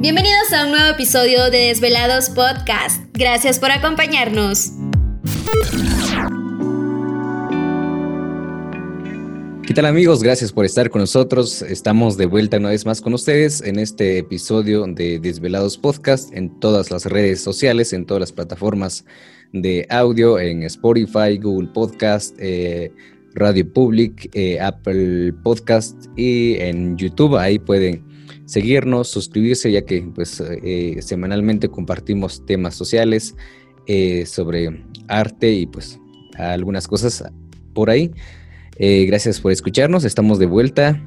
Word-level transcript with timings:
Bienvenidos 0.00 0.50
a 0.54 0.64
un 0.64 0.70
nuevo 0.70 0.94
episodio 0.94 1.50
de 1.50 1.58
Desvelados 1.58 2.30
Podcast. 2.30 3.04
Gracias 3.12 3.58
por 3.58 3.70
acompañarnos. 3.70 4.72
¿Qué 9.66 9.74
tal 9.74 9.84
amigos? 9.84 10.22
Gracias 10.22 10.52
por 10.52 10.64
estar 10.64 10.88
con 10.88 11.02
nosotros. 11.02 11.60
Estamos 11.60 12.16
de 12.16 12.24
vuelta 12.24 12.56
una 12.56 12.70
vez 12.70 12.86
más 12.86 13.02
con 13.02 13.12
ustedes 13.12 13.60
en 13.60 13.78
este 13.78 14.16
episodio 14.16 14.86
de 14.86 15.18
Desvelados 15.18 15.76
Podcast 15.76 16.32
en 16.32 16.58
todas 16.60 16.90
las 16.90 17.04
redes 17.04 17.42
sociales, 17.42 17.92
en 17.92 18.06
todas 18.06 18.22
las 18.22 18.32
plataformas 18.32 19.04
de 19.52 19.86
audio, 19.90 20.38
en 20.38 20.62
Spotify, 20.62 21.36
Google 21.36 21.68
Podcast, 21.74 22.34
eh, 22.40 22.90
Radio 23.34 23.70
Public, 23.70 24.30
eh, 24.32 24.58
Apple 24.60 25.34
Podcast 25.42 26.06
y 26.16 26.54
en 26.54 26.96
YouTube. 26.96 27.36
Ahí 27.36 27.58
pueden 27.58 28.09
seguirnos, 28.50 29.08
suscribirse, 29.08 29.70
ya 29.70 29.82
que 29.82 30.02
pues 30.02 30.42
eh, 30.64 30.96
semanalmente 31.02 31.68
compartimos 31.68 32.44
temas 32.46 32.74
sociales 32.74 33.36
eh, 33.86 34.26
sobre 34.26 34.84
arte 35.06 35.52
y 35.52 35.66
pues 35.66 36.00
algunas 36.36 36.88
cosas 36.88 37.24
por 37.74 37.90
ahí. 37.90 38.10
Eh, 38.76 39.04
gracias 39.06 39.40
por 39.40 39.52
escucharnos, 39.52 40.04
estamos 40.04 40.40
de 40.40 40.46
vuelta. 40.46 41.00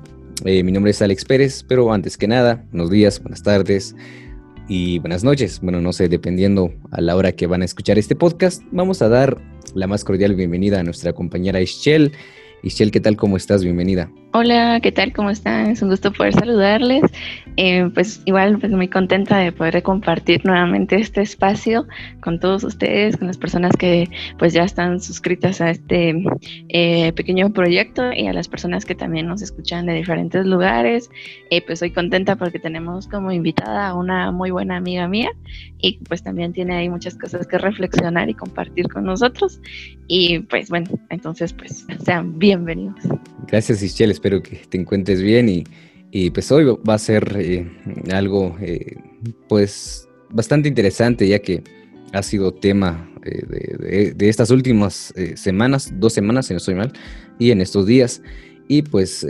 mi 0.45 0.71
nombre 0.71 0.91
es 0.91 1.01
Alex 1.01 1.25
Pérez, 1.25 1.65
pero 1.67 1.91
antes 1.91 2.17
que 2.17 2.27
nada, 2.27 2.65
buenos 2.71 2.89
días, 2.89 3.21
buenas 3.21 3.43
tardes 3.43 3.93
y 4.69 4.99
buenas 4.99 5.25
noches. 5.25 5.59
Bueno, 5.61 5.81
no 5.81 5.91
sé, 5.91 6.07
dependiendo 6.07 6.73
a 6.91 7.01
la 7.01 7.13
hora 7.17 7.33
que 7.33 7.45
van 7.45 7.61
a 7.61 7.65
escuchar 7.65 7.99
este 7.99 8.15
podcast, 8.15 8.63
vamos 8.71 9.01
a 9.01 9.09
dar 9.09 9.37
la 9.75 9.87
más 9.87 10.05
cordial 10.05 10.33
bienvenida 10.35 10.79
a 10.79 10.83
nuestra 10.83 11.11
compañera 11.11 11.59
Ischel. 11.59 12.13
Ischel, 12.63 12.91
¿qué 12.91 13.01
tal? 13.01 13.17
¿Cómo 13.17 13.35
estás? 13.35 13.65
Bienvenida. 13.65 14.09
Hola, 14.35 14.79
¿qué 14.81 14.91
tal? 14.91 15.13
¿Cómo 15.13 15.29
están? 15.29 15.67
Es 15.67 15.83
un 15.83 15.89
gusto 15.89 16.11
poder 16.11 16.33
saludarles. 16.33 17.03
Eh, 17.55 17.87
pues 17.93 18.23
igual, 18.25 18.57
pues 18.57 18.71
muy 18.71 18.87
contenta 18.87 19.37
de 19.37 19.51
poder 19.51 19.83
compartir 19.83 20.43
nuevamente 20.43 20.95
este 20.95 21.21
espacio 21.21 21.85
con 22.19 22.39
todos 22.39 22.63
ustedes, 22.63 23.15
con 23.15 23.27
las 23.27 23.37
personas 23.37 23.73
que 23.77 24.09
pues 24.39 24.51
ya 24.53 24.63
están 24.63 24.99
suscritas 25.01 25.61
a 25.61 25.69
este 25.69 26.15
eh, 26.69 27.13
pequeño 27.13 27.53
proyecto 27.53 28.11
y 28.11 28.25
a 28.25 28.33
las 28.33 28.47
personas 28.47 28.85
que 28.85 28.95
también 28.95 29.27
nos 29.27 29.43
escuchan 29.43 29.85
de 29.85 29.93
diferentes 29.93 30.47
lugares. 30.47 31.11
Eh, 31.51 31.61
pues 31.61 31.77
soy 31.77 31.91
contenta 31.91 32.35
porque 32.35 32.57
tenemos 32.57 33.07
como 33.07 33.31
invitada 33.31 33.89
a 33.89 33.93
una 33.93 34.31
muy 34.31 34.49
buena 34.49 34.77
amiga 34.77 35.07
mía 35.07 35.29
y 35.77 35.99
pues 36.09 36.23
también 36.23 36.53
tiene 36.53 36.75
ahí 36.75 36.89
muchas 36.89 37.15
cosas 37.15 37.45
que 37.45 37.59
reflexionar 37.59 38.31
y 38.31 38.33
compartir 38.33 38.87
con 38.87 39.03
nosotros. 39.03 39.59
Y 40.07 40.39
pues 40.39 40.69
bueno, 40.69 40.89
entonces 41.11 41.53
pues 41.53 41.85
sean 42.03 42.39
bienvenidos. 42.39 42.97
Gracias 43.47 43.83
Ischel, 43.83 44.09
espero 44.23 44.41
que 44.41 44.55
te 44.69 44.77
encuentres 44.77 45.21
bien 45.21 45.49
y, 45.49 46.29
pues 46.29 46.49
hoy 46.49 46.63
va 46.63 46.93
a 46.93 46.97
ser 46.97 47.35
eh, 47.37 47.69
algo 48.13 48.55
eh, 48.61 48.95
pues 49.49 50.07
bastante 50.29 50.69
interesante 50.69 51.27
ya 51.27 51.39
que 51.39 51.61
ha 52.13 52.23
sido 52.23 52.53
tema 52.53 53.11
eh, 53.25 54.13
de, 54.15 54.29
estas 54.29 54.49
últimas 54.49 55.13
semanas, 55.35 55.91
dos 55.99 56.13
semanas 56.13 56.45
si 56.45 56.53
no 56.53 56.59
estoy 56.59 56.75
mal, 56.75 56.93
y 57.37 57.51
en 57.51 57.59
estos 57.59 57.85
días. 57.85 58.21
Y 58.69 58.83
pues 58.83 59.27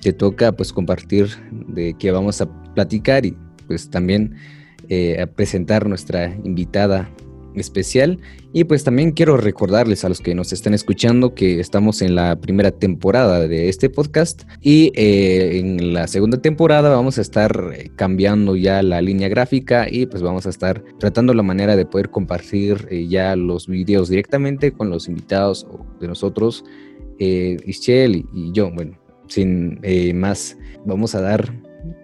te 0.00 0.12
toca 0.14 0.52
pues 0.52 0.72
compartir 0.72 1.28
de 1.68 1.94
qué 1.98 2.10
vamos 2.10 2.40
a 2.40 2.48
platicar 2.72 3.26
y 3.26 3.36
pues 3.66 3.90
también 3.90 4.34
a 5.20 5.26
presentar 5.26 5.86
nuestra 5.86 6.34
invitada 6.42 7.10
especial. 7.60 8.20
Y 8.52 8.64
pues 8.64 8.84
también 8.84 9.12
quiero 9.12 9.36
recordarles 9.36 10.04
a 10.04 10.08
los 10.08 10.20
que 10.20 10.34
nos 10.34 10.52
están 10.52 10.74
escuchando 10.74 11.34
que 11.34 11.60
estamos 11.60 12.02
en 12.02 12.14
la 12.14 12.36
primera 12.36 12.70
temporada 12.70 13.46
de 13.46 13.68
este 13.68 13.90
podcast 13.90 14.44
y 14.60 14.92
eh, 14.94 15.58
en 15.58 15.92
la 15.92 16.06
segunda 16.06 16.40
temporada 16.40 16.88
vamos 16.88 17.18
a 17.18 17.20
estar 17.20 17.72
eh, 17.74 17.90
cambiando 17.96 18.56
ya 18.56 18.82
la 18.82 19.00
línea 19.00 19.28
gráfica 19.28 19.86
y 19.90 20.06
pues 20.06 20.22
vamos 20.22 20.46
a 20.46 20.50
estar 20.50 20.82
tratando 20.98 21.34
la 21.34 21.42
manera 21.42 21.76
de 21.76 21.86
poder 21.86 22.10
compartir 22.10 22.88
eh, 22.90 23.06
ya 23.08 23.36
los 23.36 23.66
videos 23.66 24.08
directamente 24.08 24.72
con 24.72 24.90
los 24.90 25.08
invitados 25.08 25.66
de 26.00 26.08
nosotros, 26.08 26.64
eh, 27.18 27.56
Ischel 27.66 28.26
y 28.32 28.52
yo. 28.52 28.70
Bueno, 28.70 28.98
sin 29.28 29.80
más, 30.14 30.56
vamos 30.84 31.14
a 31.14 31.20
dar 31.20 31.52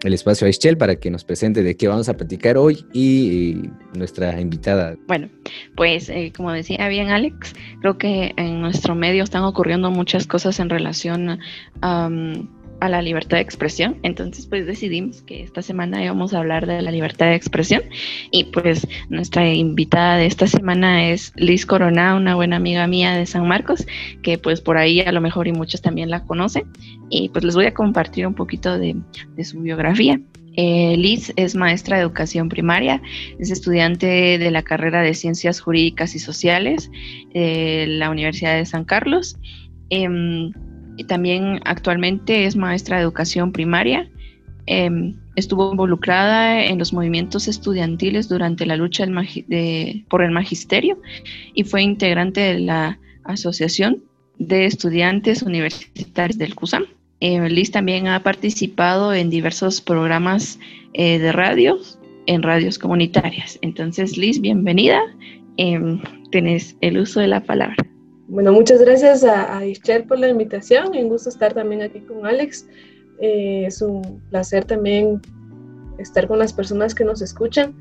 el 0.03 0.15
espacio 0.15 0.47
a 0.47 0.77
para 0.79 0.97
que 0.97 1.11
nos 1.11 1.25
presente 1.25 1.63
de 1.63 1.77
qué 1.77 1.89
vamos 1.89 2.09
a 2.09 2.17
platicar 2.17 2.57
hoy 2.57 2.85
y, 2.93 3.71
nuestra 3.95 4.41
invitada. 4.41 4.97
Bueno, 5.07 5.29
pues 5.77 6.09
eh, 6.09 6.33
como 6.37 6.51
decía 6.53 6.89
bien 6.89 7.11
Alex, 7.11 7.55
creo 7.81 7.99
que 7.99 8.33
en 8.37 8.61
nuestro 8.61 8.95
medio 8.95 9.23
están 9.23 9.45
ocurriendo 9.45 9.91
muchas 9.91 10.27
cosas 10.27 10.59
en 10.61 10.71
relación 10.71 11.39
a 11.83 12.09
a 12.83 12.89
la 12.89 13.01
libertad 13.01 13.37
de 13.37 13.43
expresión. 13.45 13.99
Entonces, 14.03 14.47
pues 14.47 14.67
decidimos 14.67 15.23
que 15.23 15.45
esta 15.45 15.63
semana 15.63 16.03
íbamos 16.03 16.35
a 16.35 16.39
hablar 16.39 16.67
de 16.67 16.83
la 16.83 16.91
libertad 16.91 17.27
de 17.27 17.37
expresión. 17.37 17.83
Y 18.33 18.45
pues 18.45 18.89
nuestra 19.09 19.49
invitada 19.49 20.17
de 20.17 20.27
esta 20.27 20.49
semana 20.49 21.09
es 21.09 21.33
Liz 21.37 21.65
Corona, 21.65 22.17
una 22.17 22.35
buena 22.35 22.57
amiga 22.57 22.89
mía 22.89 23.15
de 23.15 23.25
San 23.25 23.47
Marcos, 23.47 23.87
que 24.23 24.37
pues 24.37 24.61
por 24.61 24.79
ahí 24.79 24.99
a 25.01 25.13
lo 25.13 25.21
mejor 25.21 25.47
y 25.47 25.53
muchos 25.53 25.81
también 25.81 26.11
la 26.11 26.25
conocen. 26.25 26.65
Y 27.09 27.29
pues 27.29 27.45
les 27.45 27.55
voy 27.55 27.67
a 27.67 27.75
compartir 27.75 28.27
un 28.27 28.35
poquito 28.35 28.77
de, 28.77 28.97
su 29.45 29.61
biografía. 29.61 30.21
Eh, 30.57 30.97
Liz 30.97 31.33
es 31.37 31.55
maestra 31.55 31.99
de 31.99 32.03
educación 32.03 32.49
primaria, 32.49 33.01
es 33.39 33.53
estudiante 33.53 34.39
de 34.39 34.51
la 34.51 34.63
carrera 34.65 35.03
de 35.03 35.15
Ciencias 35.15 35.61
Jurídicas 35.61 36.17
y 36.17 36.19
Sociales 36.19 36.91
de 37.33 37.87
la 37.87 38.11
Universidad 38.11 38.57
de 38.57 38.67
San 38.67 38.85
Carlos. 38.85 39.39
Em, 39.89 40.53
también 41.07 41.61
actualmente 41.65 42.45
es 42.45 42.57
maestra 42.57 42.97
de 42.97 43.03
educación 43.03 43.53
primaria. 43.53 44.09
Em, 44.67 45.17
estuvo 45.35 45.73
involucrada 45.73 46.65
en 46.65 46.79
los 46.79 46.93
movimientos 46.93 47.49
estudiantiles 47.49 48.29
durante 48.29 48.67
la 48.67 48.77
lucha 48.77 49.05
por 50.09 50.23
el 50.23 50.31
magisterio 50.31 50.99
y 51.55 51.65
fue 51.65 51.83
integrante 51.83 52.41
de 52.41 52.61
la 52.61 52.99
Asociación 53.25 54.03
de 54.39 54.67
Estudiantes 54.67 55.43
Universitarios 55.43 56.39
del 56.39 56.55
CUSAM. 56.55 56.85
Eh, 57.21 57.49
Liz 57.49 57.71
también 57.71 58.09
ha 58.09 58.23
participado 58.23 59.15
en 59.15 59.31
diversos 59.31 59.81
programas 59.81 60.59
eh, 60.93 61.19
de 61.19 61.33
radio, 61.33 61.79
en 62.27 62.43
radios 62.43 62.79
comunitarias. 62.79 63.59
Entonces, 63.63 64.17
Liz, 64.17 64.41
bienvenida. 64.41 65.01
Eh, 65.57 66.01
tenés 66.31 66.77
el 66.81 66.99
uso 66.99 67.21
de 67.21 67.29
la 67.29 67.41
palabra. 67.45 67.77
Bueno, 68.33 68.51
muchas 68.51 68.81
gracias 68.81 69.25
a, 69.25 69.59
a 69.59 69.63
por 70.09 70.19
la 70.19 70.31
invitación. 70.31 70.97
Un 70.97 71.11
gusto 71.11 71.29
estar 71.29 71.53
también 71.53 71.83
aquí 71.83 72.01
con 72.01 72.25
Alex. 72.25 72.67
Eh, 73.21 73.65
es 73.67 73.83
un 73.83 74.23
placer 74.31 74.65
también 74.65 75.21
estar 75.99 76.27
con 76.27 76.39
las 76.39 76.55
personas 76.55 76.95
que 76.95 77.05
nos 77.05 77.21
escuchan. 77.21 77.75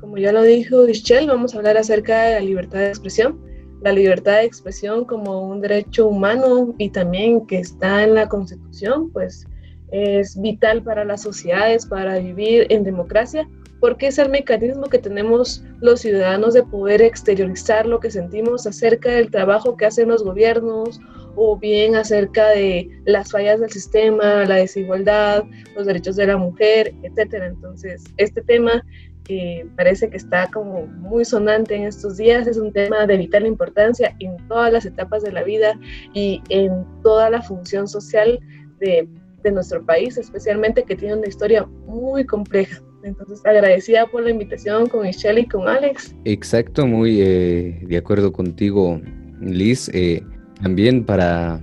Como 0.00 0.18
ya 0.18 0.32
lo 0.32 0.42
dijo 0.42 0.88
Ischel, 0.88 1.28
vamos 1.28 1.54
a 1.54 1.58
hablar 1.58 1.76
acerca 1.76 2.24
de 2.24 2.34
la 2.34 2.40
libertad 2.40 2.80
de 2.80 2.88
expresión. 2.88 3.40
La 3.82 3.92
libertad 3.92 4.38
de 4.38 4.46
expresión 4.46 5.04
como 5.04 5.48
un 5.48 5.60
derecho 5.60 6.08
humano 6.08 6.74
y 6.76 6.90
también 6.90 7.46
que 7.46 7.60
está 7.60 8.02
en 8.02 8.16
la 8.16 8.28
Constitución, 8.28 9.12
pues 9.12 9.46
es 9.92 10.40
vital 10.40 10.82
para 10.82 11.04
las 11.04 11.22
sociedades, 11.22 11.86
para 11.86 12.18
vivir 12.18 12.66
en 12.68 12.82
democracia 12.82 13.48
porque 13.84 14.06
es 14.06 14.16
el 14.16 14.30
mecanismo 14.30 14.86
que 14.86 14.98
tenemos 14.98 15.62
los 15.80 16.00
ciudadanos 16.00 16.54
de 16.54 16.62
poder 16.62 17.02
exteriorizar 17.02 17.84
lo 17.84 18.00
que 18.00 18.10
sentimos 18.10 18.66
acerca 18.66 19.10
del 19.10 19.30
trabajo 19.30 19.76
que 19.76 19.84
hacen 19.84 20.08
los 20.08 20.24
gobiernos 20.24 20.98
o 21.36 21.58
bien 21.58 21.94
acerca 21.94 22.48
de 22.48 22.88
las 23.04 23.30
fallas 23.30 23.60
del 23.60 23.70
sistema, 23.70 24.46
la 24.46 24.54
desigualdad, 24.54 25.44
los 25.76 25.84
derechos 25.84 26.16
de 26.16 26.28
la 26.28 26.38
mujer, 26.38 26.94
etcétera. 27.02 27.48
Entonces, 27.48 28.02
este 28.16 28.40
tema 28.40 28.82
que 29.24 29.66
parece 29.76 30.08
que 30.08 30.16
está 30.16 30.50
como 30.50 30.86
muy 30.86 31.26
sonante 31.26 31.74
en 31.74 31.82
estos 31.82 32.16
días, 32.16 32.46
es 32.46 32.56
un 32.56 32.72
tema 32.72 33.06
de 33.06 33.18
vital 33.18 33.44
importancia 33.44 34.16
en 34.18 34.38
todas 34.48 34.72
las 34.72 34.86
etapas 34.86 35.22
de 35.22 35.32
la 35.32 35.42
vida 35.42 35.78
y 36.14 36.40
en 36.48 36.86
toda 37.02 37.28
la 37.28 37.42
función 37.42 37.86
social 37.86 38.40
de 38.80 39.06
nuestro 39.52 39.84
país, 39.84 40.16
especialmente 40.16 40.84
que 40.84 40.96
tiene 40.96 41.16
una 41.16 41.28
historia 41.28 41.66
muy 41.86 42.24
compleja. 42.24 42.80
Entonces, 43.04 43.44
agradecida 43.44 44.06
por 44.06 44.22
la 44.22 44.30
invitación 44.30 44.88
con 44.88 45.02
Michelle 45.02 45.42
y 45.42 45.46
con 45.46 45.68
Alex. 45.68 46.14
Exacto, 46.24 46.86
muy 46.86 47.20
eh, 47.20 47.82
de 47.86 47.96
acuerdo 47.98 48.32
contigo, 48.32 49.00
Liz. 49.40 49.90
Eh, 49.92 50.22
también 50.62 51.04
para 51.04 51.60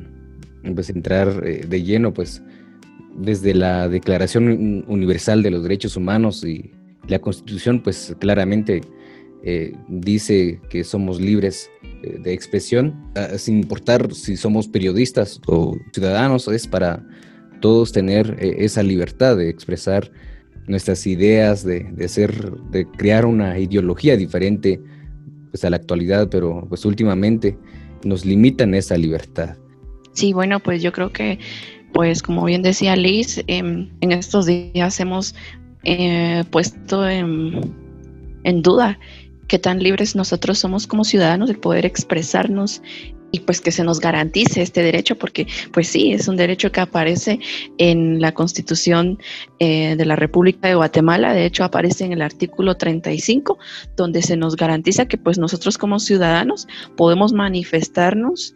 pues, 0.76 0.92
entrar 0.92 1.42
eh, 1.44 1.66
de 1.68 1.84
lleno, 1.84 2.14
pues 2.14 2.44
desde 3.16 3.56
la 3.56 3.90
Declaración 3.90 4.86
Universal 4.88 5.42
de 5.42 5.50
los 5.50 5.64
Derechos 5.64 5.98
Humanos 5.98 6.46
y 6.46 6.72
la 7.08 7.20
Constitución, 7.20 7.82
pues 7.82 8.16
claramente 8.20 8.82
dice 9.88 10.62
que 10.70 10.84
somos 10.84 11.20
libres 11.20 11.68
de 12.04 12.32
expresión, 12.32 13.12
ah, 13.16 13.40
sin 13.40 13.58
importar 13.58 14.14
si 14.14 14.38
somos 14.38 14.68
periodistas 14.68 15.42
o 15.48 15.76
ciudadanos, 15.92 16.48
es 16.48 16.68
para 16.68 17.04
todos 17.60 17.92
tener 17.92 18.38
esa 18.40 18.84
libertad 18.84 19.36
de 19.38 19.50
expresar 19.50 20.12
nuestras 20.72 21.06
ideas 21.06 21.64
de, 21.64 21.84
de 21.92 22.08
ser, 22.08 22.52
de 22.72 22.88
crear 22.88 23.26
una 23.26 23.60
ideología 23.60 24.18
diferente 24.18 24.82
pues, 25.52 25.64
a 25.64 25.70
la 25.70 25.76
actualidad, 25.76 26.30
pero 26.30 26.66
pues 26.68 26.86
últimamente 26.86 27.58
nos 28.04 28.26
limitan 28.26 28.74
esa 28.74 28.98
libertad. 28.98 29.58
Sí, 30.14 30.34
bueno, 30.34 30.60
pues 30.60 30.82
yo 30.82 30.92
creo 30.92 31.12
que, 31.12 31.40
pues 31.94 32.24
como 32.24 32.46
bien 32.46 32.64
decía 32.64 32.96
Liz, 32.96 33.44
em, 33.48 33.90
en 34.02 34.12
estos 34.12 34.46
días 34.46 35.00
hemos 35.00 35.36
eh, 35.84 36.44
puesto 36.50 37.08
en, 37.08 37.74
en 38.44 38.62
duda 38.62 38.98
qué 39.48 39.60
tan 39.60 39.84
libres 39.84 40.16
nosotros 40.16 40.60
somos 40.60 40.88
como 40.88 41.04
ciudadanos 41.04 41.50
de 41.50 41.56
poder 41.56 41.86
expresarnos 41.86 42.82
y 43.32 43.42
pues 43.42 43.62
que 43.62 43.72
se 43.72 43.84
nos 43.84 44.00
garantice 44.00 44.62
este 44.62 44.84
derecho, 44.84 45.18
porque 45.18 45.48
pues 45.72 45.88
sí, 45.88 46.12
es 46.12 46.28
un 46.28 46.38
derecho 46.38 46.72
que 46.72 46.82
aparece 46.82 47.40
en 47.78 48.22
la 48.22 48.34
Constitución 48.34 49.18
eh, 49.60 49.96
de 49.96 50.06
la 50.06 50.16
República 50.16 50.68
de 50.68 50.76
Guatemala, 50.76 51.34
de 51.34 51.46
hecho 51.46 51.64
aparece 51.64 52.06
en 52.06 52.14
el 52.14 52.22
artículo 52.22 52.76
35, 52.76 53.58
donde 53.96 54.22
se 54.22 54.38
nos 54.38 54.56
garantiza 54.56 55.06
que 55.06 55.18
pues 55.18 55.38
nosotros 55.38 55.78
como 55.78 56.00
ciudadanos 56.00 56.68
podemos 56.98 57.34
manifestarnos, 57.34 58.54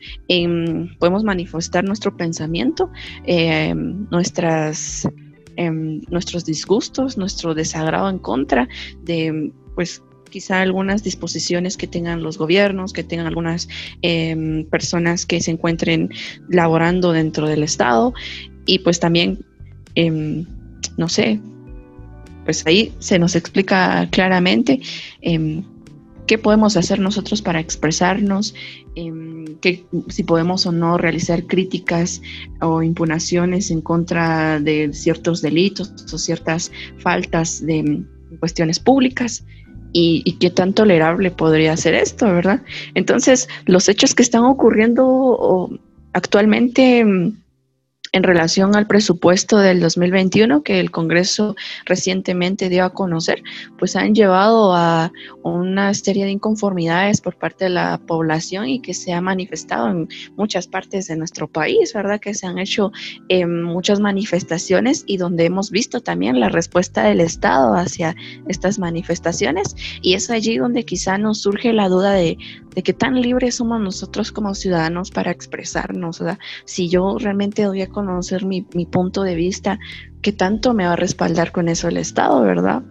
podemos 1.00 1.24
manifestar 1.24 1.84
nuestro 1.84 2.16
pensamiento, 2.16 2.92
eh, 3.26 3.74
nuestras, 3.76 5.08
em, 5.56 6.02
nuestros 6.10 6.46
disgustos, 6.46 7.18
nuestro 7.18 7.54
desagrado 7.54 8.10
en 8.10 8.20
contra 8.20 8.68
de 9.04 9.52
pues 9.76 10.02
quizá 10.30 10.62
algunas 10.62 11.04
disposiciones 11.04 11.78
que 11.78 11.88
tengan 11.88 12.24
los 12.24 12.38
gobiernos, 12.38 12.94
que 12.94 13.04
tengan 13.04 13.28
algunas 13.28 13.68
em, 14.02 14.66
personas 14.66 15.26
que 15.26 15.42
se 15.42 15.52
encuentren 15.52 16.10
laborando 16.50 17.12
dentro 17.12 17.48
del 17.48 17.64
Estado 17.64 18.14
y 18.66 18.80
pues 18.80 19.00
también, 19.00 19.46
em, 19.96 20.46
no 20.98 21.10
sé, 21.10 21.40
pues 22.44 22.66
ahí 22.68 22.94
se 23.00 23.18
nos 23.20 23.36
explica 23.36 24.08
claramente 24.12 24.82
em, 25.22 25.64
qué 26.28 26.38
podemos 26.38 26.78
hacer 26.78 27.00
nosotros 27.00 27.42
para 27.42 27.60
expresarnos, 27.60 28.56
que, 29.62 29.86
si 30.10 30.24
podemos 30.24 30.66
o 30.66 30.72
no 30.72 30.98
realizar 30.98 31.46
críticas 31.46 32.22
o 32.62 32.82
impugnaciones 32.82 33.72
en 33.72 33.82
contra 33.82 34.60
de 34.60 34.92
ciertos 34.94 35.42
delitos 35.42 35.92
o 36.12 36.18
ciertas 36.18 36.72
faltas 36.98 37.66
de 37.66 38.04
cuestiones 38.40 38.80
públicas 38.80 39.44
y, 39.98 40.34
qué 40.40 40.50
tan 40.50 40.74
tolerable 40.74 41.32
podría 41.32 41.78
ser 41.78 41.94
esto, 41.94 42.26
¿verdad? 42.26 42.62
Entonces, 42.96 43.48
los 43.66 43.88
hechos 43.88 44.14
que 44.14 44.24
están 44.24 44.44
ocurriendo 44.44 45.70
actualmente 46.12 47.06
mm, 47.06 47.38
en 48.16 48.24
relación 48.24 48.78
al 48.78 48.88
presupuesto 48.88 49.58
del 49.58 49.82
2021 49.82 50.64
que 50.64 50.80
el 50.80 50.90
Congreso 50.90 51.54
recientemente 51.84 52.70
dio 52.70 52.86
a 52.86 52.94
conocer, 52.94 53.44
pues 53.78 53.98
han 53.98 54.16
llevado 54.16 54.74
a 54.74 55.12
una 55.44 55.94
serie 55.94 56.24
de 56.24 56.32
inconformidades 56.32 57.20
por 57.20 57.36
parte 57.36 57.66
de 57.66 57.72
la 57.72 58.00
población 58.08 58.70
y 58.70 58.80
que 58.80 58.94
se 58.94 59.12
ha 59.12 59.20
manifestado 59.20 59.90
en 59.90 60.08
muchas 60.38 60.66
partes 60.66 61.08
de 61.08 61.18
nuestro 61.18 61.50
país, 61.50 61.92
¿verdad? 61.94 62.22
Que 62.22 62.34
se 62.34 62.48
han 62.48 62.58
hecho 62.58 62.94
eh, 63.28 63.46
muchas 63.46 64.00
manifestaciones 64.00 65.04
y 65.06 65.18
donde 65.18 65.44
hemos 65.44 65.70
visto 65.70 66.00
también 66.00 66.40
la 66.40 66.48
respuesta 66.48 67.04
del 67.04 67.20
Estado 67.20 67.74
hacia 67.74 68.16
estas 68.48 68.80
manifestaciones 68.80 69.76
y 70.02 70.14
es 70.14 70.30
allí 70.30 70.58
donde 70.58 70.86
quizá 70.86 71.18
nos 71.18 71.42
surge 71.42 71.74
la 71.74 71.90
duda 71.90 72.14
de, 72.14 72.38
de 72.74 72.82
qué 72.82 72.94
tan 72.94 73.22
libres 73.22 73.56
somos 73.56 73.82
nosotros 73.82 74.32
como 74.32 74.56
ciudadanos 74.56 75.12
para 75.12 75.32
expresarnos, 75.32 76.20
¿verdad? 76.20 76.40
Si 76.64 76.88
yo 76.88 77.18
realmente 77.20 77.64
doy 77.64 77.82
a 77.82 77.90
conocer 77.90 78.05
conocer 78.06 78.46
mi, 78.46 78.66
mi 78.74 78.86
punto 78.86 79.24
de 79.24 79.36
vista, 79.36 79.80
¿qué 80.22 80.32
tanto 80.32 80.74
me 80.74 80.86
va 80.86 80.94
a 80.94 80.96
respaldar 80.98 81.52
con 81.52 81.68
eso 81.70 81.88
el 81.88 81.98
Estado, 81.98 82.42
verdad? 82.42 82.84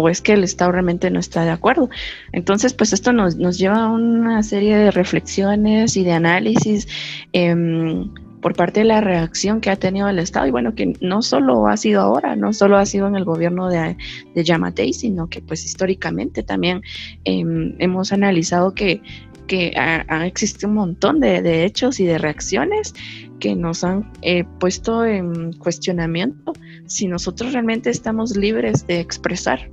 o 0.00 0.08
es 0.08 0.20
que 0.20 0.32
el 0.32 0.44
Estado 0.44 0.70
realmente 0.70 1.10
no 1.10 1.18
está 1.18 1.42
de 1.42 1.50
acuerdo. 1.50 1.90
Entonces, 2.30 2.72
pues 2.72 2.92
esto 2.92 3.12
nos, 3.12 3.36
nos 3.36 3.58
lleva 3.58 3.82
a 3.82 3.88
una 3.88 4.44
serie 4.44 4.76
de 4.76 4.90
reflexiones 4.92 5.96
y 5.96 6.04
de 6.04 6.12
análisis 6.12 6.86
em, 7.32 8.12
por 8.40 8.54
parte 8.54 8.80
de 8.80 8.86
la 8.86 9.00
reacción 9.00 9.60
que 9.60 9.70
ha 9.70 9.76
tenido 9.76 10.08
el 10.08 10.20
Estado. 10.20 10.46
Y 10.46 10.52
bueno, 10.52 10.76
que 10.76 10.92
no 11.00 11.20
solo 11.20 11.66
ha 11.66 11.76
sido 11.76 12.00
ahora, 12.00 12.36
no 12.36 12.52
solo 12.52 12.76
ha 12.76 12.86
sido 12.86 13.08
en 13.08 13.16
el 13.16 13.24
gobierno 13.24 13.68
de, 13.68 13.96
de 14.36 14.44
Yamatei, 14.44 14.92
sino 14.92 15.28
que 15.28 15.40
pues 15.40 15.64
históricamente 15.64 16.44
también 16.44 16.82
em, 17.24 17.74
hemos 17.80 18.12
analizado 18.12 18.74
que 18.74 19.02
que 19.48 19.72
ha, 19.76 20.26
existido 20.26 20.68
un 20.68 20.74
montón 20.74 21.18
de, 21.18 21.64
hechos 21.64 21.98
y 21.98 22.04
de 22.04 22.18
reacciones 22.18 22.94
que 23.38 23.54
nos 23.54 23.84
han 23.84 24.10
eh, 24.22 24.44
puesto 24.58 25.04
en 25.04 25.52
cuestionamiento 25.54 26.52
si 26.86 27.06
nosotros 27.06 27.52
realmente 27.52 27.90
estamos 27.90 28.36
libres 28.36 28.86
de 28.86 29.00
expresar, 29.00 29.70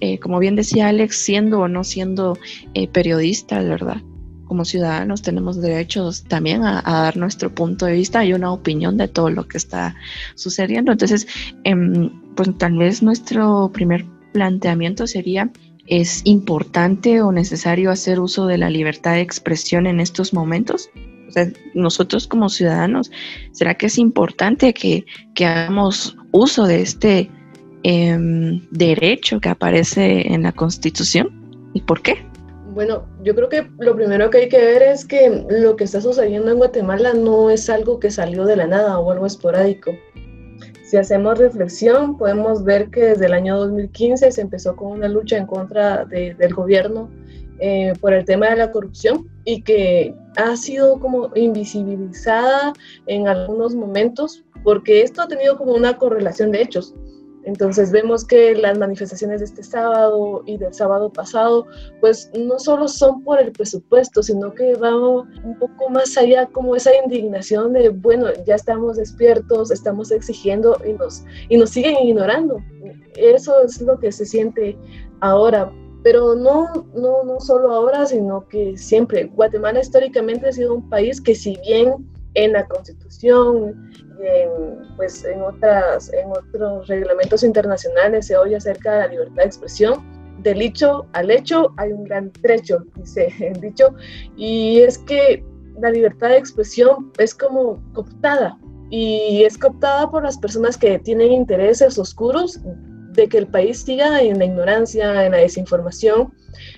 eh, 0.00 0.18
como 0.18 0.38
bien 0.38 0.56
decía 0.56 0.88
Alex, 0.88 1.16
siendo 1.16 1.60
o 1.60 1.68
no 1.68 1.84
siendo 1.84 2.38
eh, 2.74 2.88
periodistas, 2.88 3.66
¿verdad? 3.66 4.02
Como 4.44 4.64
ciudadanos 4.64 5.22
tenemos 5.22 5.60
derechos 5.60 6.24
también 6.24 6.62
a, 6.64 6.82
dar 6.82 7.16
nuestro 7.16 7.54
punto 7.54 7.86
de 7.86 7.92
vista 7.92 8.24
y 8.24 8.32
una 8.32 8.52
opinión 8.52 8.96
de 8.96 9.08
todo 9.08 9.30
lo 9.30 9.46
que 9.46 9.58
está 9.58 9.94
sucediendo. 10.34 10.92
Entonces, 10.92 11.26
em, 11.64 12.10
pues 12.34 12.56
tal 12.56 12.78
vez 12.78 13.02
nuestro 13.02 13.70
primer 13.72 14.06
planteamiento 14.32 15.06
sería 15.06 15.50
¿Es 15.88 16.20
importante 16.24 17.22
o 17.22 17.32
necesario 17.32 17.90
hacer 17.90 18.20
uso 18.20 18.46
de 18.46 18.58
la 18.58 18.68
libertad 18.68 19.14
de 19.14 19.22
expresión 19.22 19.86
en 19.86 20.00
estos 20.00 20.34
momentos? 20.34 20.90
Nosotros 21.74 22.26
como 22.26 22.48
ciudadanos, 22.48 23.10
¿será 23.52 23.74
que 23.74 23.86
es 23.86 23.98
importante 23.98 24.72
que, 24.74 25.04
hagamos 25.44 26.16
uso 26.32 26.66
de 26.66 26.82
este 26.82 27.30
em, 27.82 28.60
derecho 28.70 29.40
que 29.40 29.48
aparece 29.48 30.32
en 30.32 30.42
la 30.42 30.52
Constitución? 30.52 31.30
¿Y 31.74 31.80
por 31.82 32.02
qué? 32.02 32.26
Bueno, 32.74 33.04
yo 33.24 33.34
creo 33.34 33.48
que 33.48 33.68
lo 33.78 33.96
primero 33.96 34.30
que 34.30 34.38
hay 34.38 34.48
que 34.48 34.58
ver 34.58 34.82
es 34.82 35.04
que 35.04 35.44
lo 35.48 35.76
que 35.76 35.84
está 35.84 36.00
sucediendo 36.00 36.50
en 36.50 36.58
Guatemala 36.58 37.12
no 37.14 37.50
es 37.50 37.68
algo 37.70 37.98
que 37.98 38.10
salió 38.10 38.44
de 38.44 38.56
la 38.56 38.66
nada 38.66 38.98
o 38.98 39.10
algo 39.10 39.26
esporádico. 39.26 39.92
Si 40.84 40.96
hacemos 40.96 41.38
reflexión, 41.38 42.16
podemos 42.16 42.64
ver 42.64 42.88
que 42.90 43.00
desde 43.00 43.26
el 43.26 43.34
año 43.34 43.58
2015 43.58 44.32
se 44.32 44.40
empezó 44.40 44.76
con 44.76 44.92
una 44.92 45.08
lucha 45.08 45.36
en 45.36 45.46
contra 45.46 46.04
del 46.04 46.54
gobierno 46.54 47.10
eh, 47.60 47.92
por 48.00 48.12
el 48.12 48.24
tema 48.24 48.50
de 48.50 48.56
la 48.56 48.70
corrupción 48.70 49.26
y 49.44 49.62
que 49.62 50.14
ha 50.36 50.56
sido 50.56 50.98
como 51.00 51.30
invisibilizada 51.34 52.72
en 53.06 53.28
algunos 53.28 53.74
momentos 53.74 54.44
porque 54.62 55.02
esto 55.02 55.22
ha 55.22 55.28
tenido 55.28 55.56
como 55.56 55.72
una 55.72 55.96
correlación 55.96 56.52
de 56.52 56.62
hechos. 56.62 56.94
Entonces 57.44 57.90
vemos 57.92 58.26
que 58.26 58.54
las 58.54 58.78
manifestaciones 58.78 59.40
de 59.40 59.46
este 59.46 59.62
sábado 59.62 60.42
y 60.44 60.58
del 60.58 60.74
sábado 60.74 61.10
pasado, 61.10 61.66
pues 62.00 62.30
no 62.38 62.58
solo 62.58 62.88
son 62.88 63.24
por 63.24 63.40
el 63.40 63.52
presupuesto, 63.52 64.22
sino 64.22 64.52
que 64.52 64.74
van 64.74 64.94
un 64.94 65.56
poco 65.58 65.88
más 65.88 66.18
allá, 66.18 66.46
como 66.46 66.76
esa 66.76 66.90
indignación 67.02 67.72
de, 67.72 67.88
bueno, 67.88 68.26
ya 68.46 68.56
estamos 68.56 68.98
despiertos, 68.98 69.70
estamos 69.70 70.10
exigiendo 70.10 70.78
y 70.86 70.92
nos, 70.92 71.24
y 71.48 71.56
nos 71.56 71.70
siguen 71.70 71.96
ignorando. 72.06 72.58
Eso 73.16 73.62
es 73.62 73.80
lo 73.80 73.98
que 73.98 74.12
se 74.12 74.26
siente 74.26 74.76
ahora, 75.20 75.72
pero 76.02 76.34
no, 76.34 76.86
no, 76.94 77.24
no 77.24 77.40
solo 77.40 77.72
ahora, 77.72 78.06
sino 78.06 78.46
que 78.48 78.76
siempre. 78.76 79.24
Guatemala 79.24 79.80
históricamente 79.80 80.48
ha 80.48 80.52
sido 80.52 80.74
un 80.74 80.88
país 80.88 81.20
que 81.20 81.34
si 81.34 81.56
bien 81.66 82.08
en 82.34 82.52
la 82.52 82.66
constitución, 82.66 83.90
en, 84.20 84.96
pues 84.96 85.24
en, 85.24 85.42
otras, 85.42 86.12
en 86.12 86.30
otros 86.30 86.86
reglamentos 86.88 87.42
internacionales 87.42 88.26
se 88.26 88.36
oye 88.36 88.56
acerca 88.56 88.92
de 88.92 88.98
la 88.98 89.08
libertad 89.08 89.36
de 89.36 89.44
expresión. 89.44 90.18
Del 90.42 90.60
dicho 90.60 91.06
al 91.14 91.32
hecho 91.32 91.72
hay 91.78 91.92
un 91.92 92.04
gran 92.04 92.30
trecho, 92.30 92.84
dice 92.94 93.28
el 93.40 93.60
dicho, 93.60 93.94
y 94.36 94.80
es 94.80 94.98
que 94.98 95.44
la 95.80 95.90
libertad 95.90 96.28
de 96.28 96.38
expresión 96.38 97.12
es 97.18 97.34
como 97.34 97.82
cooptada 97.92 98.58
y 98.90 99.42
es 99.44 99.58
cooptada 99.58 100.10
por 100.10 100.22
las 100.22 100.38
personas 100.38 100.76
que 100.76 100.98
tienen 100.98 101.32
intereses 101.32 101.98
oscuros 101.98 102.60
de 103.18 103.28
que 103.28 103.38
el 103.38 103.46
país 103.48 103.82
siga 103.82 104.22
en 104.22 104.38
la 104.38 104.44
ignorancia, 104.44 105.26
en 105.26 105.32
la 105.32 105.38
desinformación. 105.38 106.32